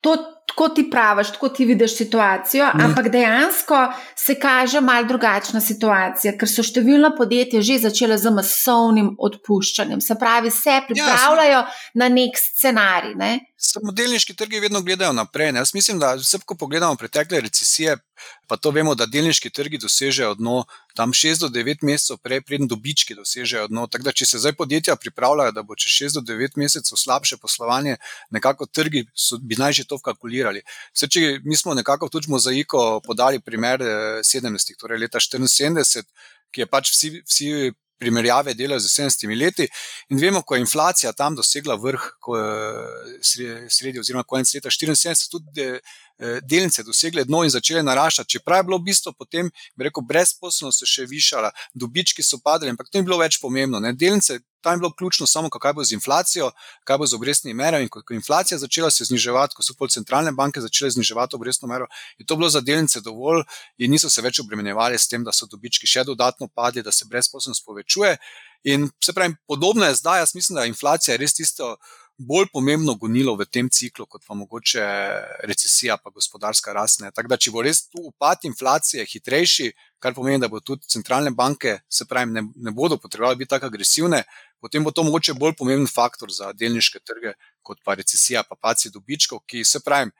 [0.00, 0.16] to,
[0.58, 2.80] tako ti praviš, tako ti vidiš situacijo, mm.
[2.80, 9.12] ampak dejansko se kaže mal drugačna situacija, ker so številna podjetja že začela z masovnim
[9.18, 10.02] odpuščanjem.
[10.02, 11.62] Se pravi, se ja, pripravljajo ja,
[11.94, 13.14] na nek scenarij.
[13.14, 13.30] Ne?
[13.58, 15.52] Samodelniški trgi vedno gledajo naprej.
[15.52, 15.62] Ne?
[15.62, 17.94] Jaz mislim, da vse, ko pogledamo pretekle recesije,
[18.46, 20.64] pa to vemo, da delniški trgi dosežejo dno
[20.98, 23.86] tam 6 do 9 mesecev prej, preden dobički dosežejo dno.
[23.86, 27.36] Tako da, če se zdaj podjetja pripravljajo, da bo čez 6 do 9 mesecev slabše
[27.38, 27.96] poslovanje,
[28.34, 29.98] nekako trgi so, bi naj že to
[30.48, 30.62] kalkulirali.
[30.94, 33.80] Vse, če mi smo nekako tudi mozaiko podali primer
[34.22, 36.04] 70, eh, torej leta 74,
[36.52, 37.22] ki je pač vsi.
[37.26, 39.66] vsi primerjave delajo z 70 leti.
[40.10, 45.26] In vemo, ko je inflacija tam dosegla vrh, ko je sredi, oziroma konec leta 74,
[45.28, 45.80] tudi Eh,
[46.42, 48.36] delnice dosegle dno in začele naraščati.
[48.36, 52.72] Čeprav je bilo v bistvu potem, bi rekel, brezposobnost se še višala, dobički so padali,
[52.74, 53.80] ampak to ni bilo več pomembno.
[53.80, 53.92] Ne.
[53.94, 56.50] Delnice, tam je bilo ključno samo, kaj bo z inflacijo,
[56.84, 57.86] kaj bo z obrestnimi merami.
[57.86, 61.68] In ko je inflacija začela se zniževati, ko so pol centralne banke začele zniževati obrestno
[61.68, 61.86] mero,
[62.18, 63.44] je to bilo za delnice dovolj
[63.78, 67.06] in niso se več obremenjevali s tem, da so dobički še dodatno padli, da se
[67.06, 68.16] brezposobnost povečuje.
[68.64, 71.76] In se pravi, podobno je zdaj, jaz mislim, da inflacija je res tisto
[72.18, 74.82] bolj pomembno gonilo v tem ciklu, kot pa mogoče
[75.46, 77.04] recesija, pa gospodarska rast.
[77.14, 79.70] Tako da, če bo res tu upad inflacije hitrejši,
[80.02, 83.70] kar pomeni, da bo tudi centralne banke, se pravi, ne, ne bodo potrebovali biti tako
[83.70, 84.24] agresivne,
[84.60, 88.90] potem bo to mogoče bolj pomemben faktor za delniške trge, kot pa recesija, pa paci
[88.90, 90.10] dobičkov, ki se pravi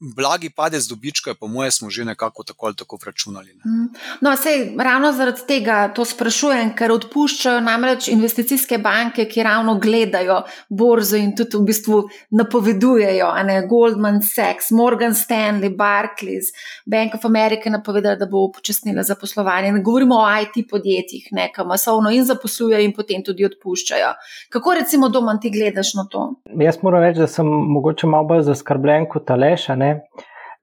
[0.00, 3.54] blagi padec dobička, po mojem, smo že nekako tako ali tako računali.
[3.54, 3.62] Ne.
[3.66, 3.86] Mhm.
[4.20, 10.42] No, sej, ravno zaradi tega to sprašujem, ker odpuščajo namreč investicijske banke, ki ravno gledajo
[10.68, 13.30] borzo in tudi v bistvu napovedujejo.
[13.46, 16.52] Ne, Goldman Sachs, Morgan Stanley, Barclays,
[16.86, 19.72] Bank of America napovedala, da bo upočasnila zaposlovanje.
[19.72, 24.12] Ne govorimo o IT podjetjih, ki masovno in zaposlujejo in potem tudi odpuščajo.
[24.52, 26.26] Kako recimo doma ti gledaš na to?
[26.60, 29.76] Jaz moram reči, da sem mogoče malo bolj zaskrbljen kot Aleša.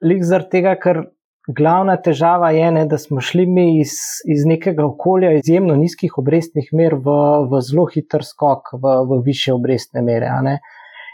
[0.04, 1.04] Lik zaradi tega, ker
[1.48, 3.96] glavna težava je, ne, da smo šli mi iz,
[4.26, 7.16] iz nekega okolja izjemno nizkih obrestnih mer v,
[7.52, 10.32] v zelo hiter skok, v, v više obrestne mere.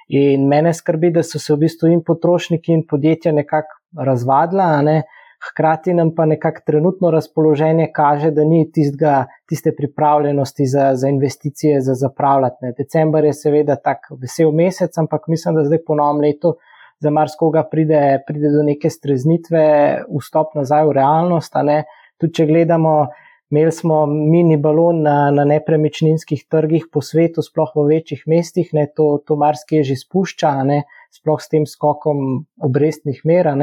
[0.10, 5.02] In mene skrbi, da so se v bistvu in potrošniki in podjetja nekako razvadila, ne,
[5.50, 11.82] hkrati nam pa nekako trenutno razpoloženje kaže, da ni tistega, tiste pripravljenosti za, za investicije,
[11.82, 12.74] za zapravljati.
[12.78, 16.56] December je seveda tak vesel mesec, ampak mislim, da zdaj po novem letu
[17.00, 19.64] za marsikoga pride, pride do neke streznitve,
[20.12, 21.56] vstop nazaj v realnost.
[22.20, 22.94] Tudi če gledamo,
[23.54, 28.90] imeli smo mini balon na, na nepremičninskih trgih po svetu, sploh v večjih mestih, ne,
[28.92, 30.84] to, to marsikaj že spušča, ne,
[31.16, 33.54] sploh s tem skokom obrestnih mer.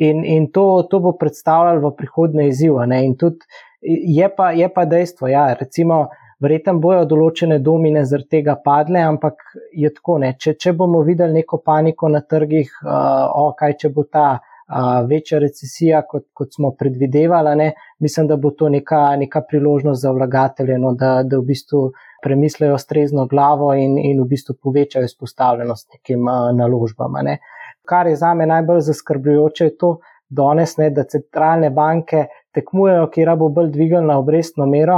[0.00, 2.80] In, in to, to bo predstavljalo v prihodnje izziv.
[2.96, 3.44] In tudi
[3.82, 6.08] je pa, je pa dejstvo, ja, recimo.
[6.40, 9.42] Verjetno bojo določene domine zaradi tega padle, ampak
[9.76, 10.18] je tako.
[10.40, 15.02] Če, če bomo videli neko paniko na trgih, uh, o, kaj če bo ta uh,
[15.08, 17.68] večja recesija, kot, kot smo predvidevali, ne,
[18.00, 21.82] mislim, da bo to neka, neka priložnost za vlagatelje, no, da, da v bistvu
[22.24, 27.20] premislejo strezno glavo in, in v bistvu povečajo izpostavljenost nekim uh, naložbam.
[27.26, 27.36] Ne.
[27.84, 29.98] Kar je za me najbolj zaskrbljujoče, je to,
[30.30, 34.96] danes, ne, da centralne banke tekmujejo, kje bo bolj dvignila obrestno mero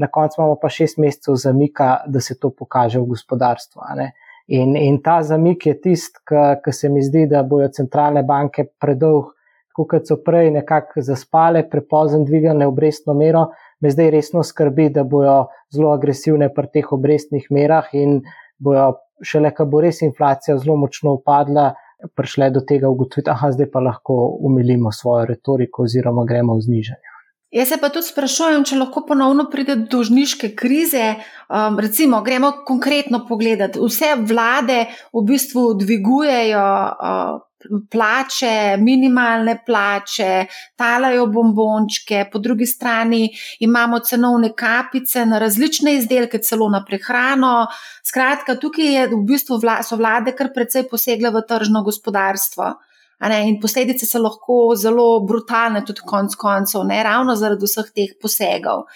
[0.00, 3.82] na koncu imamo pa šest mesecev zamika, da se to pokaže v gospodarstvu.
[4.48, 6.22] In, in ta zamik je tist,
[6.64, 9.34] ki se mi zdi, da bojo centralne banke predolg,
[9.68, 15.04] tako kot so prej nekako zaspale, prepozno dvignile obrestno mero, me zdaj resno skrbi, da
[15.04, 15.36] bojo
[15.72, 18.22] zelo agresivne pri teh obrestnih merah in
[18.58, 18.88] bojo
[19.22, 21.70] šele, ko bo res inflacija zelo močno upadla.
[22.16, 24.14] Prišle do tega ugotoviti, da zdaj pa lahko
[24.48, 27.10] umilimo svojo retoriko, oziroma gremo v znižanje.
[27.50, 31.16] Jaz se pa tudi sprašujem, če lahko ponovno pride do dožniške krize.
[31.50, 33.80] Um, recimo, gremo konkretno pogledati.
[33.82, 37.40] Vse vlade v bistvu dvigujejo uh,
[37.90, 40.46] plače, minimalne plače,
[40.78, 43.28] talajo bombončke, po drugi strani
[43.60, 47.66] imamo cenovne kapice na različne izdelke, celo na prehrano.
[48.06, 52.70] Skratka, tukaj je v bistvu vla, so vlade kar precej posegle v tržno gospodarstvo.
[53.20, 58.86] In posledice so lahko zelo brutalne, tudi konec koncev, ne ravno zaradi vseh teh posegov.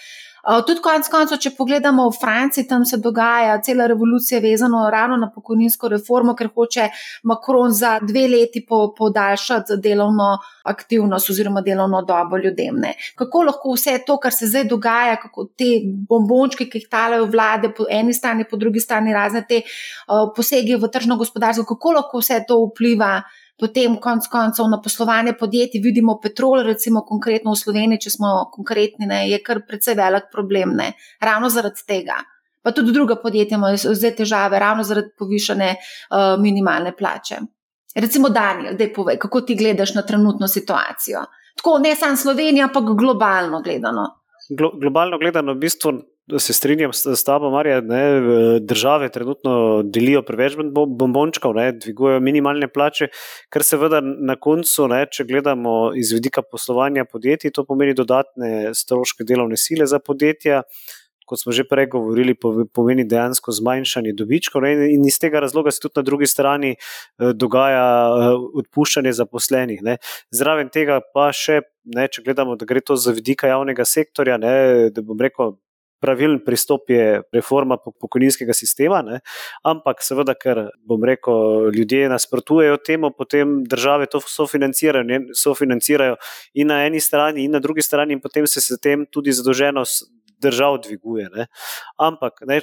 [0.45, 5.31] Tudi konec koncev, če pogledamo v Franciji, tam se dogaja cela revolucija vezana ravno na
[5.33, 6.85] pokojninsko reformo, ker hoče
[7.25, 10.27] Macron za dve leti po, podaljšati delovno
[10.69, 12.77] aktivnost oziroma delovno dobo ljudem.
[12.81, 12.93] Ne.
[13.17, 15.71] Kako lahko vse to, kar se zdaj dogaja, kako te
[16.09, 20.77] bombončke, ki jih talajo vlade po eni strani, po drugi strani razne te uh, posege
[20.77, 23.15] v tržno gospodarstvo, kako lahko vse to vpliva
[23.59, 29.07] potem konec koncev na poslovanje podjetij vidimo petrol, recimo konkretno v Sloveniji, če smo konkretni,
[29.07, 30.91] ne, je kar precej velik problem, ne,
[31.21, 32.19] ravno zaradi tega.
[32.65, 37.37] Pa tudi druga podjetja imajo zdaj težave, ravno zaradi povišene uh, minimalne plače.
[37.95, 41.21] Recimo, Daniel, da je povej, kako ti gledaš na trenutno situacijo.
[41.55, 44.07] Tako ne samo Slovenija, ampak globalno gledano.
[44.49, 45.93] Glo globalno gledano, v bistvu
[46.39, 48.03] se strinjam s, s tabo, Marija, ne,
[48.61, 50.53] države trenutno delijo preveč
[50.87, 53.07] bombončkov, ne, dvigujejo minimalne plače,
[53.49, 59.23] kar seveda na koncu, ne, če gledamo iz vidika poslovanja podjetij, to pomeni dodatne stroške
[59.23, 60.63] delovne sile za podjetja.
[61.25, 62.35] Kot smo že prej govorili,
[62.69, 67.31] pomeni dejansko zmanjšanje dobičkov, ne, in iz tega razloga se tudi na drugi strani eh,
[67.33, 68.27] dogaja eh,
[68.61, 69.81] odpuščanje zaposlenih.
[69.81, 69.97] Ne.
[70.29, 71.63] Zraven tega pa še,
[71.97, 74.53] ne, če gledamo, da gre to za vidika javnega sektorja, ne,
[74.93, 75.57] da bom rekel,
[76.05, 79.21] pravilen pristop je reforma pokojninskega sistema, ne?
[79.65, 86.19] ampak seveda, ker bom rekel, ljudje nasprotujejo temu, potem države to sofinancirajo, sofinancirajo
[86.53, 90.11] in na eni strani, in na drugi strani, in potem se s tem tudi zadolženost
[90.41, 91.29] držav dviguje.
[91.33, 91.47] Ne.
[91.97, 92.59] Ampak ne,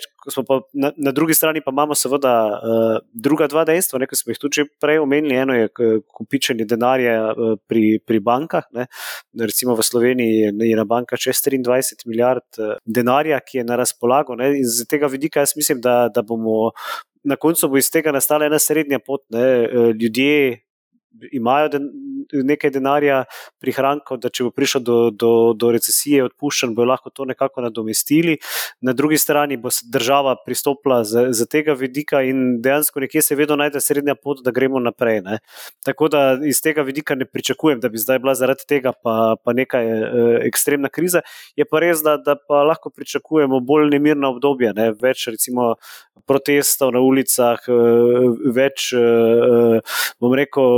[0.49, 4.41] pa, na, na drugi strani pa imamo seveda uh, druga dva dejstva, ki smo jih
[4.43, 5.37] tudi prej omenili.
[5.37, 5.68] Eno je
[6.07, 8.66] kupičenje denarja uh, pri, pri bankah.
[8.73, 8.89] Ne.
[9.39, 14.37] Recimo v Sloveniji je na banka čez 23 milijard uh, denarja, ki je na razpolago.
[14.39, 14.53] Ne.
[14.61, 16.73] In z tega vidika jaz mislim, da, da bomo.
[17.23, 19.23] Na koncu bo iz tega nastala ena srednja pot.
[19.31, 19.68] Ne.
[19.95, 20.59] Ljudje
[21.32, 21.90] imajo den,
[22.32, 23.22] nekaj denarja,
[23.60, 28.38] prihrankov, da če bo prišlo do, do, do recesije, odpuščanj, bodo lahko to nekako nadomestili.
[28.80, 33.56] Na drugi strani bo država pristopila z, z tega vidika in dejansko nekje se vedno
[33.60, 35.20] najde srednja pot, da gremo naprej.
[35.26, 35.38] Ne.
[35.84, 39.52] Tako da iz tega vidika ne pričakujem, da bi zdaj bila zaradi tega pa, pa
[39.56, 40.06] nekaj e,
[40.48, 41.22] ekstremna kriza.
[41.56, 44.92] Je pa res, da, da pa lahko pričakujemo bolj nemirna obdobja, ne.
[45.02, 45.74] več recimo
[46.26, 47.78] protestov na ulicah, e,
[48.54, 49.80] več, e,
[50.22, 50.70] bom rekel,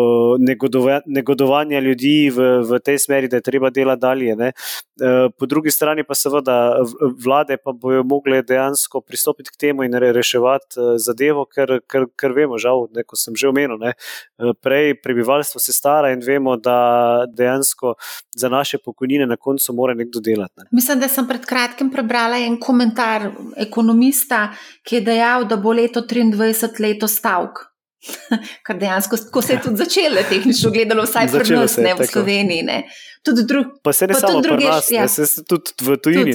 [1.07, 4.37] negodovanja ljudi v, v tej smeri, da je treba delati dalje.
[4.37, 4.53] Ne.
[5.01, 6.79] Eh, po drugi strani pa seveda
[7.25, 12.33] vlade pa bojo mogle dejansko pristopiti k temu in reševati eh, zadevo, ker, ker, ker
[12.37, 17.27] vemo, žal, kot sem že omenil, ne, eh, prej prebivalstvo se stara in vemo, da
[17.27, 17.97] dejansko
[18.39, 20.55] za naše pokojnine na koncu mora nekdo delati.
[20.57, 20.69] Ne.
[20.71, 24.49] Mislim, da sem pred kratkim prebrala en komentar ekonomista,
[24.87, 27.74] ki je dejal, da bo leto 23 leto stavk.
[28.67, 32.63] Kar dejansko, ko se je tudi začelo, tehnično gledano, vsaj pri nas, ne v Sloveniji.
[32.63, 32.79] Ne.
[33.25, 35.07] Drug, pa se ne pa samo pri nas, ja.
[35.09, 36.35] se tudi v tujini.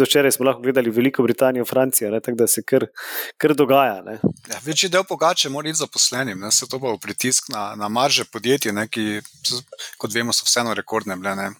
[0.00, 2.86] Včeraj smo lahko gledali Veliko Britanijo, Francijo, ne, tako da se kar,
[3.40, 4.02] kar dogaja.
[4.52, 8.28] Ja, večji del pogače mora biti zaposlenim, ne, se to bo pritisk na, na marže
[8.28, 9.22] podjetij, ne, ki,
[9.96, 11.16] kot vemo, so vseeno rekordne.
[11.16, 11.52] Bile,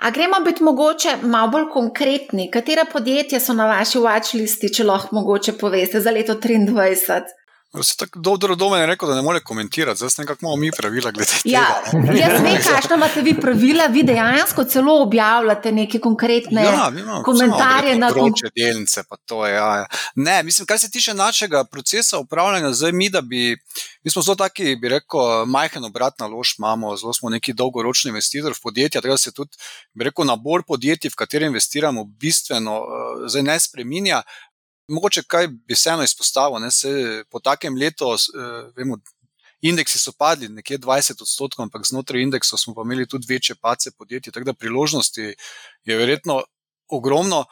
[0.00, 5.16] A gremo biti mogoče malo bolj konkretni, katera podjetja so na vaši watchlisti, če lahko
[5.16, 7.43] mogoče poveste za leto 2023?
[7.82, 11.10] Se tako dobro do mene rekel, da ne more komentirati, zdaj nekako imamo mi pravila
[11.10, 11.56] glede tega.
[11.56, 11.66] Ja,
[12.22, 16.90] jaz vem, kakšno imate vi pravila, vi dejansko celo objavljate neke konkretne ja,
[17.24, 19.02] komentarje na področje delnice.
[19.02, 19.86] Je, ja, ja.
[20.14, 23.56] Ne, mislim, kar se tiče našega procesa upravljanja, zdaj mi, da bi,
[24.04, 28.14] mi smo zelo taki, bi rekel, majhen obrat na lož imamo, zelo smo neki dolgoročni
[28.14, 29.58] investitor v podjetja, tega se tudi,
[29.94, 34.22] bi rekel, nabor podjetij, v katere investiramo, bistveno uh, zdaj ne spreminja.
[34.88, 38.18] Mogoče kaj bi vseeno izpostavil, ne, se po takem letu, uh,
[38.76, 38.98] vemo,
[39.64, 43.90] indeksi so padli nekje 20 odstotkov, ampak znotraj indeksov smo pa imeli tudi večje pace
[43.98, 45.34] podjetij, tako da priložnosti
[45.84, 46.42] je verjetno
[46.88, 47.44] ogromno.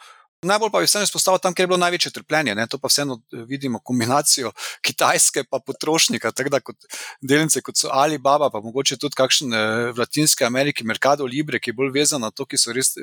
[0.43, 2.55] Najbolj pa bi vseeno izpostavil tam, kjer je bilo največje trpljenje.
[2.55, 4.51] Ne, to pa vseeno eh, vidimo kombinacijo
[4.85, 6.85] kitajske in potrošnika, tako da kot
[7.21, 11.71] delnice kot so Alibaba, pa mogoče tudi kakšen eh, v Latinske Ameriki, Mercado Libre, ki
[11.71, 12.93] je bolj vezan na to, ki so res,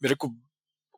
[0.00, 0.32] bi rekel,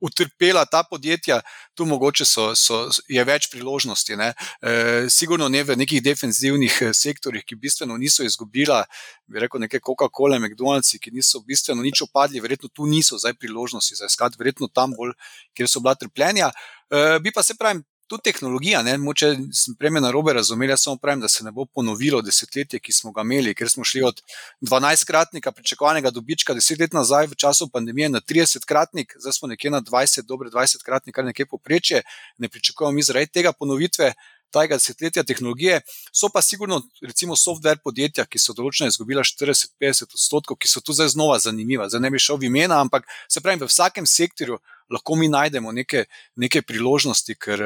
[0.01, 1.41] utrpela ta podjetja,
[1.75, 4.17] tu mogoče so, so, je več priložnosti.
[4.17, 4.33] Ne.
[4.61, 4.73] E,
[5.11, 8.85] sigurno ne v nekih defensivnih eh, sektorjih, ki bistveno niso izgubila,
[9.27, 13.99] bi rekel, neke Coca-Cola, McDonald's, ki niso bistveno nič opadli, verjetno tu niso zdaj priložnosti
[13.99, 15.15] za iskati, verjetno tam bolj,
[15.57, 16.51] kjer so bila trpljenja.
[16.91, 20.87] E, bi pa se pravim, tudi tehnologija, ne, moče sem prej na robe razumel, jaz
[20.87, 24.03] samo pravim, da se ne bo ponovilo desetletje, ki smo ga imeli, ker smo šli
[24.09, 24.23] od
[24.61, 29.83] 12-kratnika pričakovanega dobička deset let nazaj v času pandemije na 30-kratnik, zdaj smo nekje na
[29.83, 32.03] 20, dobre 20-kratnik, kar nekje poprečje,
[32.39, 34.13] ne pričakujemo mi zaradi tega ponovitve.
[34.55, 35.81] Tega desetletja tehnologije,
[36.13, 40.97] so pa sigurno, recimo, software podjetja, ki so določene izgubila 40-50 odstotkov, ki so tu
[40.97, 41.89] zdaj znova zanimiva.
[41.93, 44.57] Zdaj ne bi šel v imena, ampak se pravi, v vsakem sektorju
[44.91, 47.61] lahko mi najdemo neke, neke priložnosti, ker,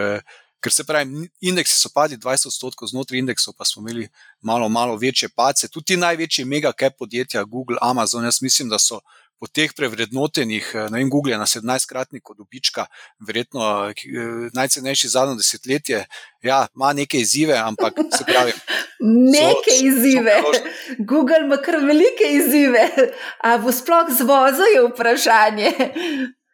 [0.63, 4.09] ker se pravi, indeksi so padli 20 odstotkov, znotraj indeksov pa smo imeli
[4.43, 5.71] malo, malo večje pace.
[5.71, 9.01] Tudi ti največji mega-cap podjetja, Google, Amazon, jaz mislim, da so.
[9.43, 12.85] Po teh prevrednotenih, ne vem, Google na 17-kratniku dobička,
[13.27, 13.91] verjetno
[14.55, 16.05] najcenejši zadnjo desetletje,
[16.47, 18.55] ja, ima neke izzive, ampak se pravi.
[19.35, 20.37] Neke so, izzive.
[20.47, 22.87] So Google ima kar velike izzive.
[23.43, 25.73] A bo sploh zvozil vprašanje?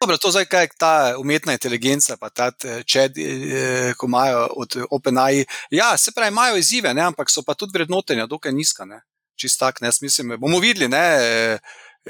[0.01, 2.51] Dobro, to zdaj, kaj je ta umetna inteligenca, pa ta
[2.85, 5.45] čed, eh, ko imajo od OpenAI.
[5.69, 8.87] Ja, se pravi, imajo izzive, ne, ampak so pa tudi vrednotenja dokaj nizka.
[9.35, 11.59] Čist tak, ne, mislim, bomo videli, ne.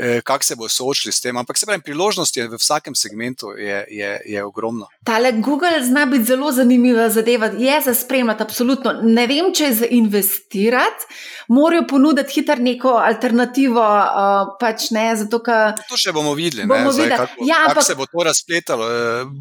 [0.01, 1.37] Eh, kako se bodo soočili s tem.
[1.37, 4.87] Ampak se pravi, priložnost je v vsakem segmentu je, je, je ogromno.
[5.03, 8.93] Tale Google zna biti zelo zanimiva zadeva, je za spremljati, absolutno.
[9.03, 11.05] Ne vem, če je za investirati,
[11.47, 13.83] morajo ponuditi hitro neko alternativo.
[13.83, 15.41] Uh, pač ne, zato,
[15.89, 17.09] to še bomo videli, bomo videli.
[17.11, 18.87] Zdaj, kako, ja, kako se bo to razpletalo.
[18.87, 19.33] Eh.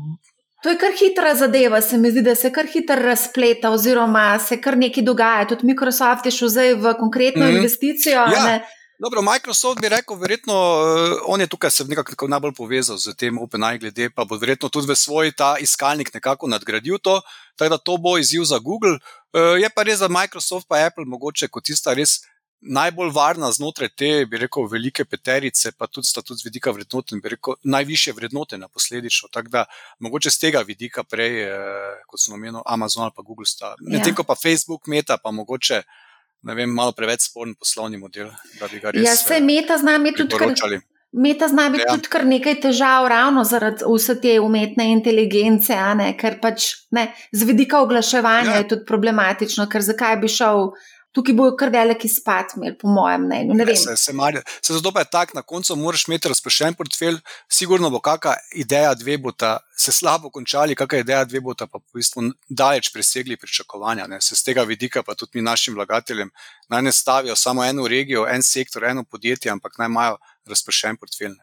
[0.62, 4.58] To je kar hitra zadeva, se mi zdi, da se kar hitro razpleta, oziroma se
[4.60, 5.46] kar nekaj dogaja.
[5.46, 7.56] Tudi Microsoft je šel zdaj v konkretno mm -hmm.
[7.62, 8.26] investicijo.
[8.34, 8.58] Ja.
[8.98, 13.36] Dobro, Microsoft bi rekel, verjetno uh, on je tukaj se nekako najbolj povezal z tem
[13.38, 17.20] OpenAI, glede pa bo verjetno tudi v svoj ta iskalnik nekako nadgradil to,
[17.56, 18.98] tako da to bo izziv za Google.
[18.98, 22.24] Uh, je pa res za Microsoft pa Apple mogoče kot tista res
[22.60, 27.20] najbolj varna znotraj te, bi rekel, velike peterice, pa tudi sta tudi z vidika vrednoten,
[27.22, 29.30] bi rekel, najviše vrednote na posledično.
[29.32, 29.64] Tako da
[29.98, 33.76] mogoče z tega vidika prej, uh, kot sem omenil, Amazon ali pa Google sta.
[33.78, 34.18] Medtem ja.
[34.18, 35.84] ko pa Facebook, Meta pa mogoče
[36.42, 38.30] vem, malo preveč sporen poslovni model,
[38.60, 39.02] da bi ga res.
[39.06, 40.78] Ja, se meta z nami tudi kar.
[41.12, 41.94] Meta zna biti ja.
[41.96, 47.48] tudi kar nekaj težav, ravno zaradi vse te umetne inteligence, ne, ker pač ne, z
[47.48, 48.58] vidika oglaševanja ja.
[48.60, 50.68] je tudi problematično, ker zakaj bi šel
[51.16, 53.54] tukaj bo kar velik izpad, imel, po mojem mnenju.
[53.54, 54.12] Ne se, se,
[54.62, 58.94] se zato pa je tako, na koncu moraš imeti razpršen portfelj, sigurno bo kakšna ideja,
[58.94, 62.92] dve bo ta se slabo končali, kakšna ideja, dve bo ta pa v bistvu daleč
[62.92, 64.06] presegli pričakovanja.
[64.06, 64.20] Ne.
[64.20, 66.30] Se z tega vidika pa tudi mi našim vlagateljem
[66.68, 71.36] naj ne stavijo samo eno regijo, en sektor, eno podjetje, ampak naj imajo razpršen portfelj.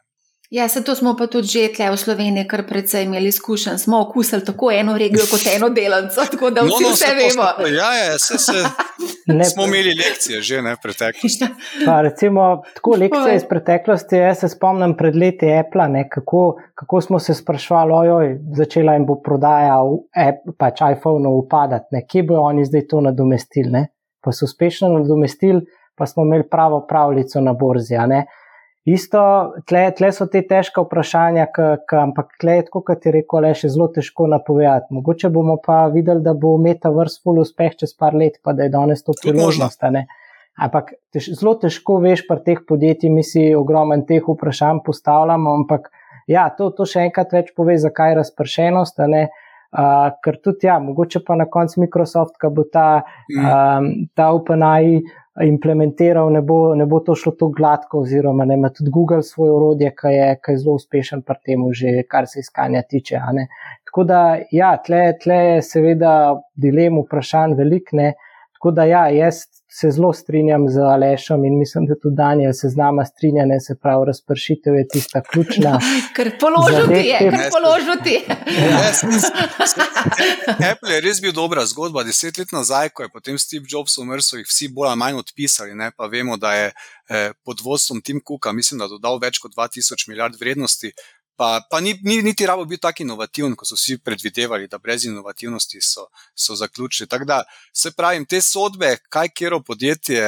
[0.50, 3.78] Ja, se to smo pa tudi že tle v Sloveniji, kar precej imeli izkušenj.
[3.78, 7.48] Smo okusili tako eno regijo kot eno delavco, tako da vsi no, no, vse vemo.
[7.58, 11.48] Posto, ja, ja, se, se, smo imeli lekcije že ne preteklosti.
[11.86, 17.02] Pa, recimo, tako lekcije iz preteklosti, jaz se spomnim pred leti Apple, ne, kako, kako
[17.02, 19.82] smo se sprašvali, ojoj, začela jim bo prodaja
[20.58, 23.86] pač iPhone upadati, kje bo oni zdaj to nadomestili.
[24.22, 25.62] Pa so uspešno nadomestili,
[25.98, 27.96] pa smo imeli pravo pravljico na borzi.
[28.86, 29.20] Isto,
[29.66, 33.54] tle, tle so te težke vprašanja, k, k, ampak tle je, kot je rekel, le
[33.58, 34.94] še zelo težko napovedati.
[34.94, 38.74] Mogoče bomo pa videli, da bo Metaverse full uspeh čez par let, pa da je
[38.76, 39.82] danes to priložnost.
[40.62, 45.90] Ampak tež, zelo težko veš, pri teh podjetjih mi si ogromen teh vprašanj postavljamo, ampak
[46.30, 49.02] ja, to, to še enkrat več pove, zakaj je razpršenost.
[49.02, 49.45] Uh,
[50.24, 53.04] ker tudi, ja, mogoče pa na koncu Microsoft, ki bo ta,
[53.36, 55.02] um, ta OpenAI
[55.44, 59.52] implementiral, ne bo, ne bo to šlo tako gladko, oziroma ne ima tudi Google svoje
[59.52, 63.20] orodje, ki je, je zelo uspešen pri tem, že kar se iskanja tiče.
[63.86, 64.22] Tako da,
[64.52, 66.14] ja, tle, tle je seveda
[66.56, 68.14] dilem, vprašanj velikne.
[68.56, 69.44] Tako da, ja, jaz
[69.80, 73.60] se zelo strinjam z Alešom in mislim, da tudi Daniel se z nama strinja, ne
[73.60, 75.80] se pravi, razpršitev je tista ključna.
[76.16, 78.14] Ker položiti je, ker položiti.
[80.72, 82.04] Apple je res bil dobra zgodba.
[82.08, 85.20] Deset let nazaj, ko je potem Steve Jobs umrl, so jih vsi bolj ali manj
[85.20, 85.76] odpisali.
[85.76, 85.92] Ne?
[85.98, 90.08] Pa vemo, da je eh, pod vodstvom Tim Cooka, mislim, da dodal več kot 2000
[90.08, 90.94] milijard vrednosti.
[91.36, 95.04] Pa, pa ni, ni niti rabo biti tako inovativen, kot so vsi predvidevali, da brez
[95.06, 96.06] inovativnosti so,
[96.36, 97.10] so zaključili.
[97.12, 97.42] Tako da
[97.74, 100.22] se pravi, te sodbe, kaj kjero podjetje,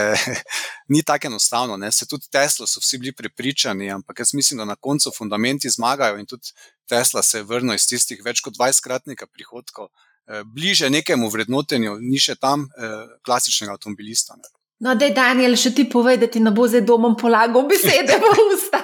[0.94, 1.78] ni tako enostavno.
[1.78, 1.92] Ne?
[1.92, 6.20] Se tudi Tesla so vsi bili prepričani, ampak jaz mislim, da na koncu fundamenti zmagajo
[6.20, 6.52] in tudi
[6.88, 12.20] Tesla se je vrnil iz tistih več kot 20-kratnika prihodkov, eh, bliže nekemu vrednotenju, ni
[12.20, 14.36] še tam eh, klasičnega avtomobilista.
[14.36, 14.57] Ne?
[14.80, 18.14] No, da je Daniel še ti povedal, da ti ne bo zdaj domom polagal besede
[18.22, 18.82] v usta.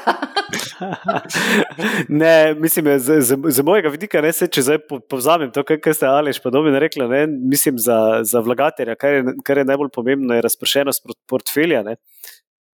[2.22, 4.80] ne, mislim, z, z, z mojega vidika, ne, se, če zdaj
[5.12, 7.06] povzamem to, kar ste Aleš pa dobro rekli,
[7.38, 11.84] mislim za, za vlagatelja, kar kar je najbolj pomembno, je razpršenost portfelja.
[11.86, 12.00] Ne.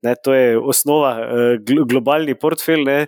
[0.01, 2.85] Ne, to je osnova, uh, globalni portfelj.
[2.87, 2.99] Ne,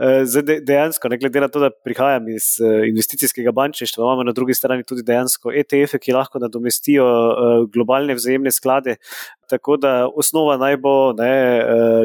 [0.00, 4.32] uh, de, dejansko, ne glede na to, da prihajam iz uh, investicijskega bančništva, imamo na
[4.32, 7.04] drugi strani tudi dejansko ETF-e, ki lahko nadomestijo
[7.72, 8.96] globalne vzajemne sklade.
[9.48, 11.30] Tako da osnova naj bo ne,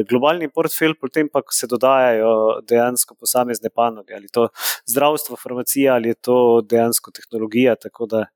[0.08, 4.48] globalni portfelj, potem pa se dodajajo dejansko posamezne panoge, ali je to
[4.92, 6.38] zdravstvo, farmacija, ali je to
[6.68, 7.76] dejansko tehnologija.
[7.80, 8.26] Tako da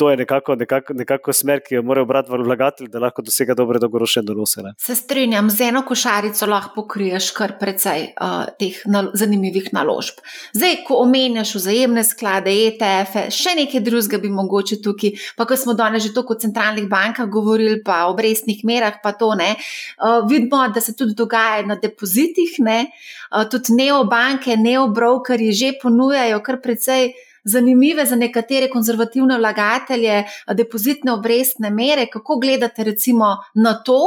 [0.00, 3.78] to je nekako, nekako, nekako smer, ki jo mora obrati vlagatelj, da lahko dosega dobre
[3.78, 4.62] dolgoročne donose.
[4.64, 4.72] Ne.
[4.80, 10.24] Se strinjam, z eno košarico lahko pokriješ kar precej uh, teh nal zanimivih naložb.
[10.56, 15.76] Zdaj, ko omenjaš vzajemne sklade, ETF-e, še nekaj drugega bi mogoče tukaj, pa ko smo
[15.76, 19.52] danes že toliko o centralnih bankah govorili, pa o obrestnih merah, pa to ne.
[20.00, 22.86] Uh, vidimo, da se tudi dogaja na depozitih, ne.
[23.28, 27.12] Uh, tudi neobanke, neobrokeri že ponujajo kar precej
[27.44, 30.24] zanimive za nekatere konzervativne vlagatelje,
[30.56, 32.06] depozitne obrestne mere.
[32.12, 34.00] Kako gledate recimo na to,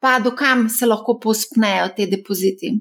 [0.00, 2.76] pa dokam se lahko pospnejo te depoziti?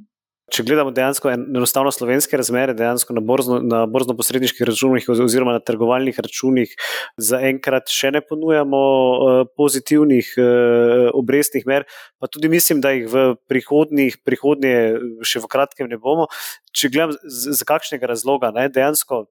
[0.48, 6.16] Če gledamo dejansko enostavno slovenske razmere, dejansko na, borzno, na borzno-posredniških računih oziroma na trgovalnih
[6.24, 6.72] računih,
[7.20, 11.84] zaenkrat še ne ponujamo uh, pozitivnih uh, obrestnih mer,
[12.16, 14.74] pa tudi mislim, da jih v prihodnjih, prihodnje
[15.28, 16.30] še v kratkem ne bomo.
[16.72, 19.26] Če gledam, z, z kakšnega razloga, ne, dejansko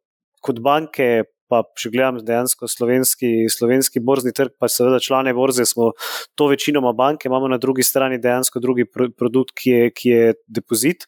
[0.47, 5.93] kot banke, pa če gledam dejansko slovenski, slovenski borzni trg, pa seveda člane borze, smo
[6.39, 11.07] to večinoma banke, imamo na drugi strani dejansko drugi produkt, ki je, ki je depozit.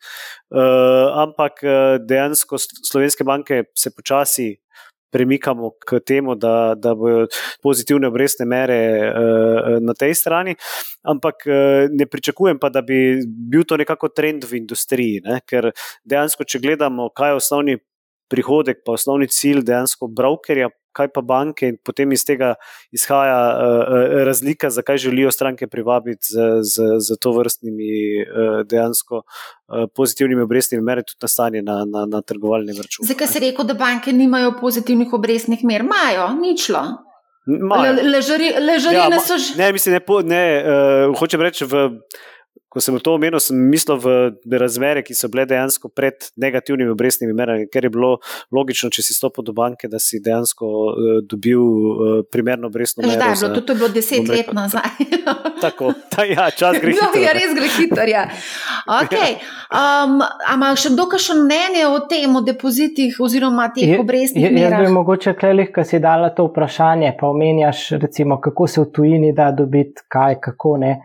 [0.49, 4.57] Uh, ampak eh, dejansko slovenske banke se počasi.
[5.11, 7.30] premikamo k temu, da, da bodo
[7.64, 8.76] pozitivne obrestne mere
[9.09, 10.53] uh, na tej strani.
[11.03, 15.41] Ampak uh, ne pričakujem pa, da bi bil to nekako trend v industriji, ne?
[15.49, 15.70] ker
[16.05, 17.78] dejansko, če gledamo, kaj je osnovni
[18.28, 22.54] prihodek, pa osnovni cilj dejansko brokerja, kaj pa banke, in potem iz tega
[22.94, 27.90] izhaja uh, razlika, zakaj želijo stranke privabiti z, z, z to vrstnimi
[28.24, 33.06] uh, dejansko uh, pozitivnimi obrestnimi merami, tudi na stanje na, na, na trgovalnem računu.
[33.08, 35.86] Zakaj se reče, da banke nimajo pozitivnih obrestnih mer?
[35.86, 36.82] Imajo, ničlo.
[37.48, 39.54] Ležarine le, ja, so že.
[39.56, 41.64] Ne, mislim, ne, ne uh, hočem reči.
[41.64, 41.88] V,
[42.68, 47.32] ko sem to omenil, sem mislil v razmere, ki so bile dejansko pred negativnimi obrestnimi
[47.32, 48.10] merami, ker je bilo
[48.52, 53.16] logično, če si stopil do banke, da si dejansko uh, dobil uh, primerno obrestno mero.
[53.16, 55.00] Zdaj, bilo, to je bilo deset let nazaj.
[55.64, 57.08] tako, ta, ja, čas gre hitro.
[57.16, 58.08] No, ja, res gre hitro.
[58.08, 58.28] Ja.
[59.00, 59.40] Okay.
[59.72, 64.82] Um, Ampak še kdo kakšno mnenje o tem, o depozitih oziroma teh obrestnih merah?
[64.82, 68.90] Jaz bi mogoče klelih, ki si dala to vprašanje, pa omenjaš, recimo, kako se v
[68.92, 70.98] tujini da dobiti kaj, kako ne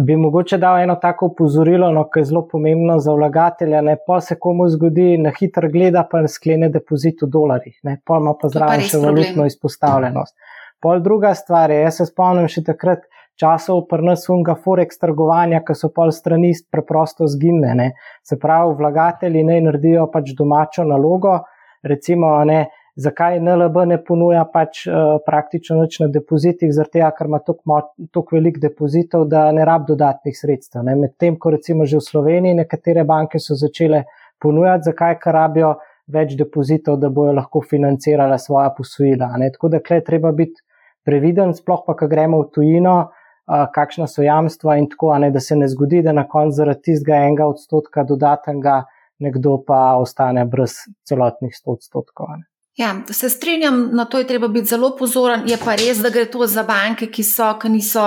[0.00, 3.80] bi mogoče dal eno tako upozorilo, no, ki je zelo pomembno za vlagatelja.
[3.80, 8.18] Ne, pa se komu zgodi, na hitro gleda, pa sklene depozit v dolarjih, ne, pa
[8.22, 10.36] ima pa zraven še valutno izpostavljenost.
[10.82, 13.06] Pol druga stvar je, jaz se spomnim še takrat
[13.40, 17.92] časov prnesunga forex trgovanja, ki so pol strani preprosto zginjene.
[18.22, 21.40] Se pravi, vlagatelji ne naredijo pač domačo nalogo,
[21.82, 22.64] recimo ne
[22.96, 28.36] zakaj NLB ne ponuja pač uh, praktično več na depozitih, zaradi tega, ker ima toliko
[28.36, 30.86] velik depozitov, da ne rab dodatnih sredstev.
[30.86, 34.04] Medtem, ko recimo že v Sloveniji nekatere banke so začele
[34.42, 35.74] ponujati, zakaj, ker rabijo
[36.14, 39.32] več depozitov, da bojo lahko financirale svoja posojila.
[39.52, 40.60] Tako da klej treba biti
[41.04, 42.96] previden, sploh pa, ko gremo v tujino.
[43.44, 46.80] Uh, kakšna so jamstva, in tako, ne, da se ne zgodi, da na koncu zaradi
[46.86, 48.84] tistega enega odstotka dodatnega
[49.20, 52.32] nekdo pa ostane brez celotnih 100 odstotkov.
[52.38, 52.53] Ne.
[52.76, 55.44] Ja, se strinjam, na to je treba biti zelo pozoren.
[55.46, 58.06] Je pa res, da gre to za banke, ki so, ki niso,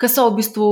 [0.00, 0.68] ki so v bistvu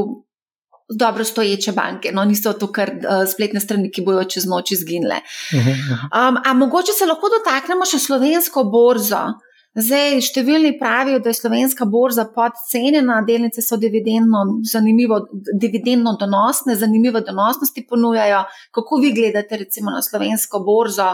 [0.89, 5.21] dobro stoječe banke, no niso to kar uh, spletne strani, ki bojo čez noč izginile.
[5.55, 9.27] Um, a mogoče se lahko dotaknemo še slovensko borzo.
[9.75, 15.19] Zdaj, številni pravijo, da je slovenska borza podcenjena, delnice so dividendno, zanimivo,
[15.51, 18.45] dividendno donosne, zanimive donosnosti ponujajo.
[18.71, 21.09] Kako vi gledate recimo na slovensko borzo,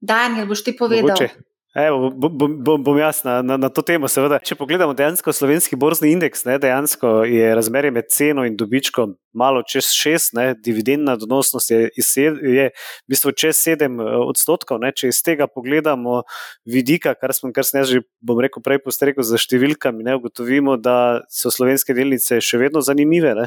[0.00, 1.14] Daniel, boš ti povedal?
[1.14, 1.50] Mogoče.
[1.74, 4.08] Evo, bom, bom, bom jaz na, na, to temo.
[4.10, 4.40] Seveda.
[4.42, 9.62] Če pogledamo dejansko slovenski borzni indeks, ne, dejansko je razmerje med ceno in dobičkom malo
[9.62, 14.80] čez šest, ne, dividendna donosnost je, je v bistvu čez sedem eh, odstotkov.
[14.82, 16.24] Ne, če iz tega pogledamo
[16.66, 21.22] vidika, kar sem, kar sem že, bom rekel, prej postrekel za številkami, ne, ugotovimo, da
[21.30, 23.46] so slovenske delnice še vedno zanimive ne,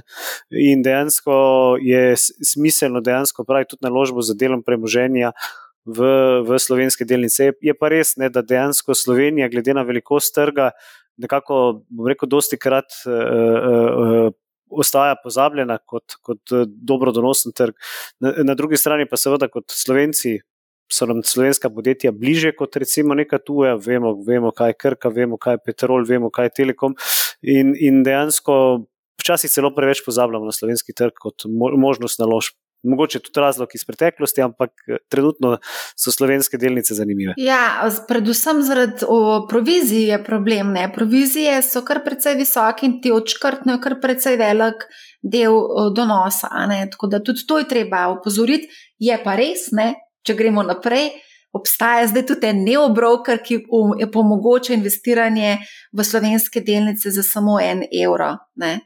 [0.64, 1.36] in dejansko
[1.84, 5.36] je smiselno dejansko praviti tudi naložbo za delom premoženja
[5.86, 6.08] v,
[6.48, 7.52] v slovenske delnice.
[7.62, 10.72] Je pa res, ne, da dejansko Slovenija, glede na velikost trga,
[11.22, 14.32] nekako, bom rekel, dosti krat uh, uh,
[14.74, 17.78] ostaja pozabljena kot, kot dobrodonosen trg.
[18.24, 20.40] Na, na drugi strani pa seveda kot Slovenci.
[20.92, 25.40] So nam slovenska podjetja bliže kot recimo neka tuja, vemo, vemo, kaj je Krka, vemo,
[25.42, 26.96] kaj je Petrol, vemo, kaj je Telekom.
[27.42, 28.84] In, in dejansko
[29.24, 34.42] včasih celo preveč pozabljamo na slovenski trg kot možnost naložb mogoče tudi razlog iz preteklosti,
[34.42, 35.58] ampak eh, trenutno
[35.96, 37.34] so slovenske delnice zanimive.
[37.38, 39.06] Ja, predvsem zaradi
[39.50, 40.72] provizije je problem.
[40.74, 40.88] Ne?
[40.94, 44.88] Provizije so kar precej visoke in ti odškrtnejo kar precej velik
[45.22, 45.60] del
[45.96, 46.50] donosa.
[46.92, 48.70] Tako da tudi to je treba opozoriti.
[49.00, 49.94] Je pa res, ne?
[50.24, 51.12] če gremo naprej.
[51.54, 55.60] Obstaja zdaj tudi en neobroker, ki omogoča investiranje
[55.94, 58.32] v slovenske delnice za samo en evro.
[58.58, 58.80] Ne?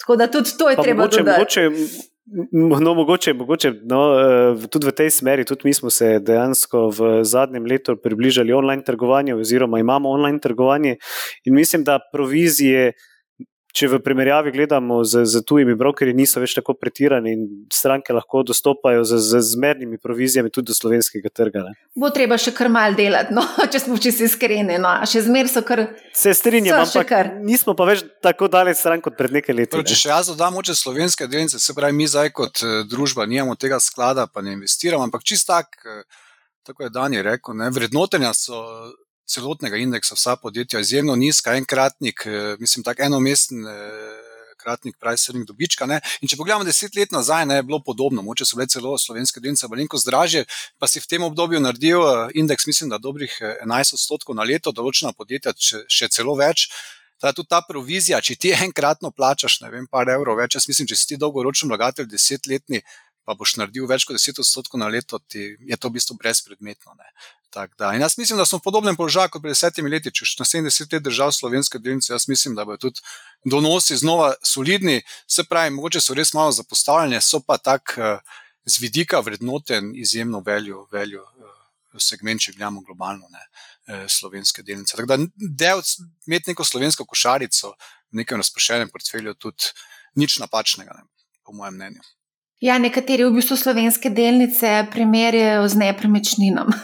[0.00, 1.38] Tako da tudi to je pa treba mogoče, dodati.
[1.38, 2.09] Mogoče,
[2.52, 7.08] No, mogoče, mogoče no, eh, tudi v tej smeri, tudi mi smo se dejansko v
[7.24, 10.96] zadnjem letu približali online trgovanju, oziroma imamo online trgovanje.
[11.44, 12.92] In mislim, da provizije
[13.76, 17.42] če v primerjavi gledamo z, z tujimi brokerji, niso več tako pretirani in
[17.72, 21.64] stranke lahko dostopajo z, z zmernimi provizijami tudi do slovenskega trga.
[21.68, 21.74] Ne.
[21.98, 24.78] Bo treba še kar mal delati, no, če smo čisto iskreni.
[24.82, 24.94] No.
[25.08, 25.86] Še zmer so kar.
[26.16, 27.12] Se strinjam, ampak
[27.44, 29.84] nismo pa več tako daleč stran kot pred nekaj leti.
[29.92, 33.56] Če še jaz dodam oče slovenske delnice, se pravi, mi zdaj kot eh, družba nimamo
[33.60, 35.78] tega sklada, pa ne investiramo, ampak čist tak.
[35.86, 36.02] Eh,
[36.66, 38.60] tako je Dani rekel, ne, vrednotenja so
[39.30, 43.66] celotnega indeksa, vsa podjetja, izjemno nizka, enkratnik, eh, mislim, tako enomesten.
[43.66, 44.26] Eh,
[44.60, 45.86] kratnik price-earning dobička.
[45.88, 46.00] Ne?
[46.20, 49.40] In če pogledamo deset let nazaj, ne, je bilo podobno, moče so bile celo slovenske
[49.40, 50.44] delnice malenkost dražje,
[50.76, 54.74] pa si v tem obdobju naredil eh, indeks, mislim, da dobrih 11 odstotkov na leto,
[54.76, 55.56] določena podjetja
[55.88, 56.68] še celo več.
[57.20, 60.88] Ta, tudi ta provizija, če ti enkratno plačaš, ne vem, par evrov več, jaz mislim,
[60.88, 62.80] če si ti dolgoročen vlagatelj, desetletni,
[63.30, 66.96] pa boš naredil več kot 10 odstotkov na leto, ti je to v bistvu brezpredmetno.
[67.54, 70.10] Da, in jaz mislim, da smo v podobnem položaju kot pred desetimi leti.
[70.10, 73.02] Če na 70 let držav slovenske delnice, jaz mislim, da bodo tudi
[73.46, 75.00] donosi znova solidni.
[75.30, 77.94] Se pravi, mogoče so res malo zapostavljene, so pa tak
[78.66, 81.26] z vidika vrednoten izjemno veljo, veljo
[81.98, 83.46] segment, če gledamo globalno, ne,
[84.10, 84.94] slovenske delnice.
[84.98, 85.18] Tako da
[85.62, 85.82] del
[86.26, 87.74] imeti neko slovensko košarico
[88.10, 89.72] v nekem razpršenem portfelju tudi
[90.18, 91.06] nič napačnega, ne,
[91.46, 92.06] po mojem mnenju.
[92.60, 96.68] Ja, nekateri v bistvu slovenske delnice primerjajo z nepremičninom.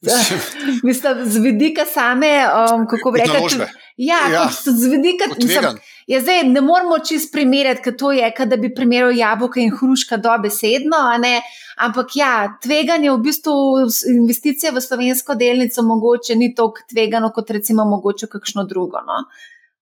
[0.82, 5.74] Mislim, z vidika same, um, kako bi rekel, ja, ja, z vidika tega.
[6.06, 10.16] Ja, zdaj ne moramo čist primerjati, kaj to je, da bi primerjal jabolka in hruška
[10.16, 10.96] dobesedno,
[11.76, 13.52] ampak ja, tveganje v bistvu
[14.08, 19.04] investicije v slovensko delnico mogoče ni tako tvegano, kot recimo mogoče kakšno drugo.
[19.04, 19.24] No?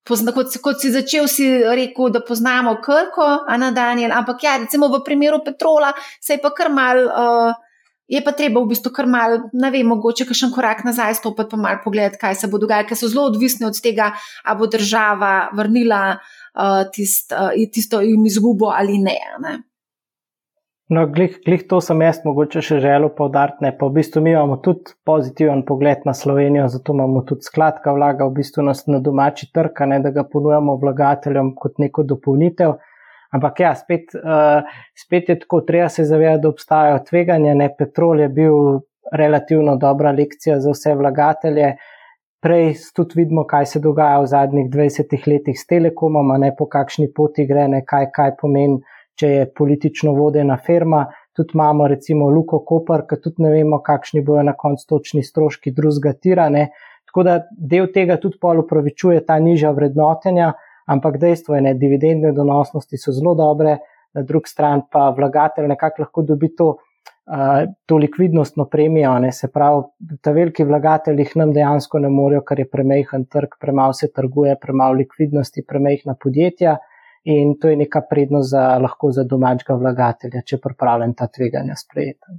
[0.09, 3.29] Pozna, kot, kot si začel, si rekel, da poznamo Krko,
[3.77, 7.07] Daniel, ampak ja, recimo v primeru Petrola se je pa kar mal.
[7.07, 7.65] Uh,
[8.09, 11.51] Je pa treba v bistvu kar mal, ne vem, mogoče še en korak nazaj stopiti,
[11.51, 14.07] pa malo pogledati, kaj se bo dogajalo, ker so zelo odvisni od tega,
[14.49, 19.19] ali bo država vrnila uh, tist, uh, tisto jim izgubo ali ne.
[19.45, 19.53] ne.
[20.89, 23.69] No, glih, glih to sem jaz mogoče še želel povdariti.
[23.77, 28.25] Pa v bistvu mi imamo tudi pozitiven pogled na Slovenijo, zato imamo tudi skladka vlaga
[28.25, 32.79] v bistvu nas na domači trg, ne da ga ponujamo vlagateljem kot neko dopolnitev.
[33.37, 34.65] Ampak ja, spet, uh,
[34.97, 37.53] spet je tako, treba se zavedati, da obstajajo tveganja.
[37.61, 37.69] Ne?
[37.77, 38.81] Petrol je bil
[39.13, 41.75] relativno dobra lekcija za vse vlagatelje.
[42.41, 47.13] Prej tudi vidimo, kaj se dogaja v zadnjih 20 letih s telekomom, ne po kakšni
[47.13, 48.81] poti gre, ne kaj, kaj pomeni
[49.19, 51.07] če je politično vodena firma.
[51.37, 55.73] Tudi imamo recimo Luko Koper, ki tudi ne vemo, kakšni bojo na koncu točni stroški
[55.75, 56.69] drugega tirane.
[57.09, 60.53] Tako da del tega tudi pol upravičuje ta nižja vrednotenja,
[60.91, 63.79] ampak dejstvo je, da dividendne donosnosti so zelo dobre,
[64.17, 66.69] na drugi strani pa vlagatelj nekako lahko dobi to,
[67.29, 69.15] uh, to likvidnostno premijo.
[69.23, 69.33] Ne?
[69.33, 69.85] Se pravi,
[70.25, 74.57] ta veliki vlagatelji jih nam dejansko ne morejo, ker je premehen trg, premalo se trguje,
[74.61, 76.79] premalo likvidnosti, premehna podjetja
[77.25, 82.39] in to je neka prednost za, lahko za domačega vlagatelja, če pripravljen ta tveganja sprejeti.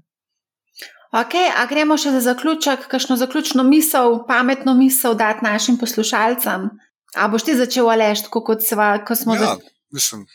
[1.10, 6.70] Ok, a gremo še za zaključek, kakšno zaključno misel, pametno misel dati našim poslušalcem?
[7.18, 9.56] A boš ti začel alež, tako kot sva, ko smo ja,
[9.90, 10.28] mislim.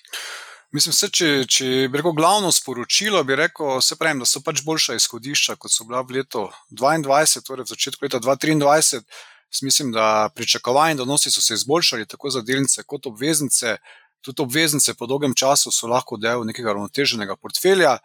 [0.74, 4.96] Mislim, se, če, če bi rekel glavno sporočilo, bi rekel, pravim, da so pač boljša
[4.98, 9.04] izhodišča, kot so bila v letu 2022, torej v začetku leta 2023.
[9.62, 13.76] Mislim, da pričakovanja donosi so se izboljšali tako za delnice kot obveznice
[14.24, 17.98] tudi obveznice po dolgem času so lahko del nekega ravnoteženega portfelja.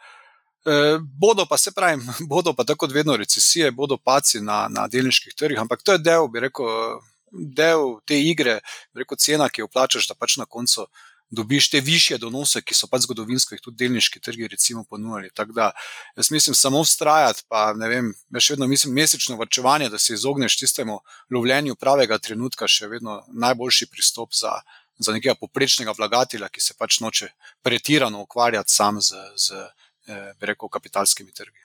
[0.66, 2.02] E, bodo pa, se pravi,
[2.32, 6.04] bodo pa tako kot vedno recesije, bodo paci na, na delniških trgih, ampak to je
[6.04, 7.00] del, bi rekel,
[7.32, 8.60] del te igre,
[8.98, 10.88] rekel, cena, ki jo plačaš, da pač na koncu
[11.30, 15.30] dobiš te više donose, ki so pač zgodovinsko jih tudi delniški trgi recimo ponujali.
[15.34, 15.72] Tako da
[16.18, 20.14] jaz mislim samo vztrajati, pa ne vem, jaz še vedno mislim mesečno vrčevanje, da se
[20.14, 21.00] izogneš tistemu
[21.30, 24.58] lovljenju pravega trenutka, še vedno najboljši pristop za
[25.00, 27.32] za nekega poprečnega vlagatelja, ki se pač noče
[27.64, 29.64] pretirano ukvarjati sam z, z
[30.08, 31.60] eh, rekel, kapitalskimi trgi.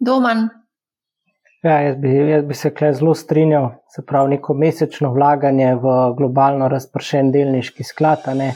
[0.00, 0.48] Doman.
[1.64, 5.94] Ja, jaz, bi, jaz bi se kle zelo strinjal, se pravi, neko mesečno vlaganje v
[6.18, 8.26] globalno razpršen delniški sklad.
[8.36, 8.50] Ne,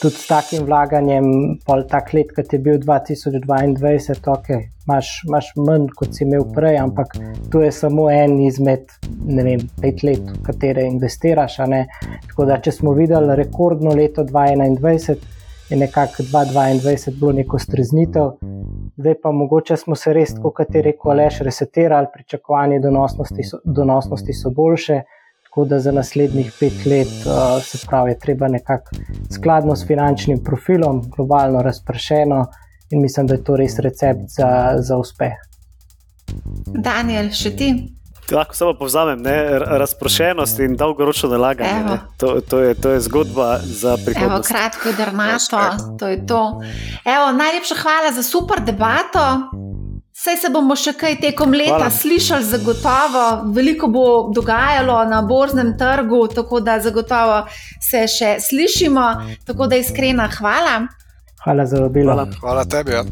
[0.00, 1.26] tudi s takim vlaganjem,
[1.66, 4.48] pol tak let, kot je bil 2022, ok,
[4.86, 7.16] imaš, imaš manj, kot si imel prej, ampak
[7.52, 8.88] to je samo en izmed,
[9.26, 11.58] ne vem, pet let, v katere investiraš.
[12.30, 15.36] Tako da, če smo videli rekordno leto 2021,
[15.70, 18.32] je nekako 2022 bilo neko streznitev.
[18.96, 24.32] Zdaj pa mogoče smo se res, kot je rekel Aleš, resetirali, pričakovanje donosnosti so, donosnosti
[24.34, 25.02] so boljše
[25.50, 28.90] tako da za naslednjih pet let uh, se pravi, je treba nekako
[29.34, 32.46] skladno s finančnim profilom, globalno razpršeno
[32.90, 35.32] in mislim, da je to res recept za, za uspeh.
[36.66, 37.70] Daniel, še ti?
[38.30, 39.58] Lahko samo povzamem, ne?
[39.58, 41.98] razprošenost in dolgoročno nalaganje.
[42.16, 44.50] To, to, je, to je zgodba za prihodnost.
[44.50, 46.44] Evo, kratko, drmato, to je to.
[47.04, 49.26] Evo, najlepša hvala za super debato.
[50.20, 51.90] Vse se bomo še kaj tekom leta Hvala.
[51.90, 53.22] slišali, zagotovo.
[53.56, 54.02] Veliko bo
[54.36, 57.46] dogajalo na borznem trgu, tako da zagotovo
[57.80, 59.06] se še slišimo.
[59.48, 60.74] Tako da iskrena hvala.
[61.44, 62.12] Hvala za vabilo.
[62.12, 62.92] Hvala, hvala tebi.
[62.92, 63.04] Ja.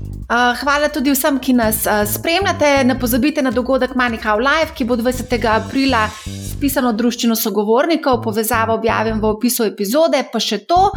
[0.60, 2.84] Hvala tudi vsem, ki nas spremljate.
[2.84, 5.46] Ne pozabite na dogodek Manihau Live, ki bo 20.
[5.48, 6.08] aprila
[6.52, 8.22] spisano družščino sogovornikov.
[8.22, 10.24] Povezavo objavim v opisu epizode.
[10.32, 10.92] Pa še to,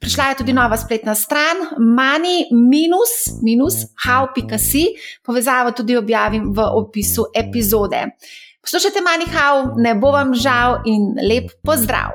[0.00, 2.84] prišla je tudi nova spletna stran mani-how.si.
[5.26, 8.08] Povezavo tudi objavim v opisu epizode.
[8.64, 12.08] Poslušajte Manihau, ne bo vam žal in lep pozdrav!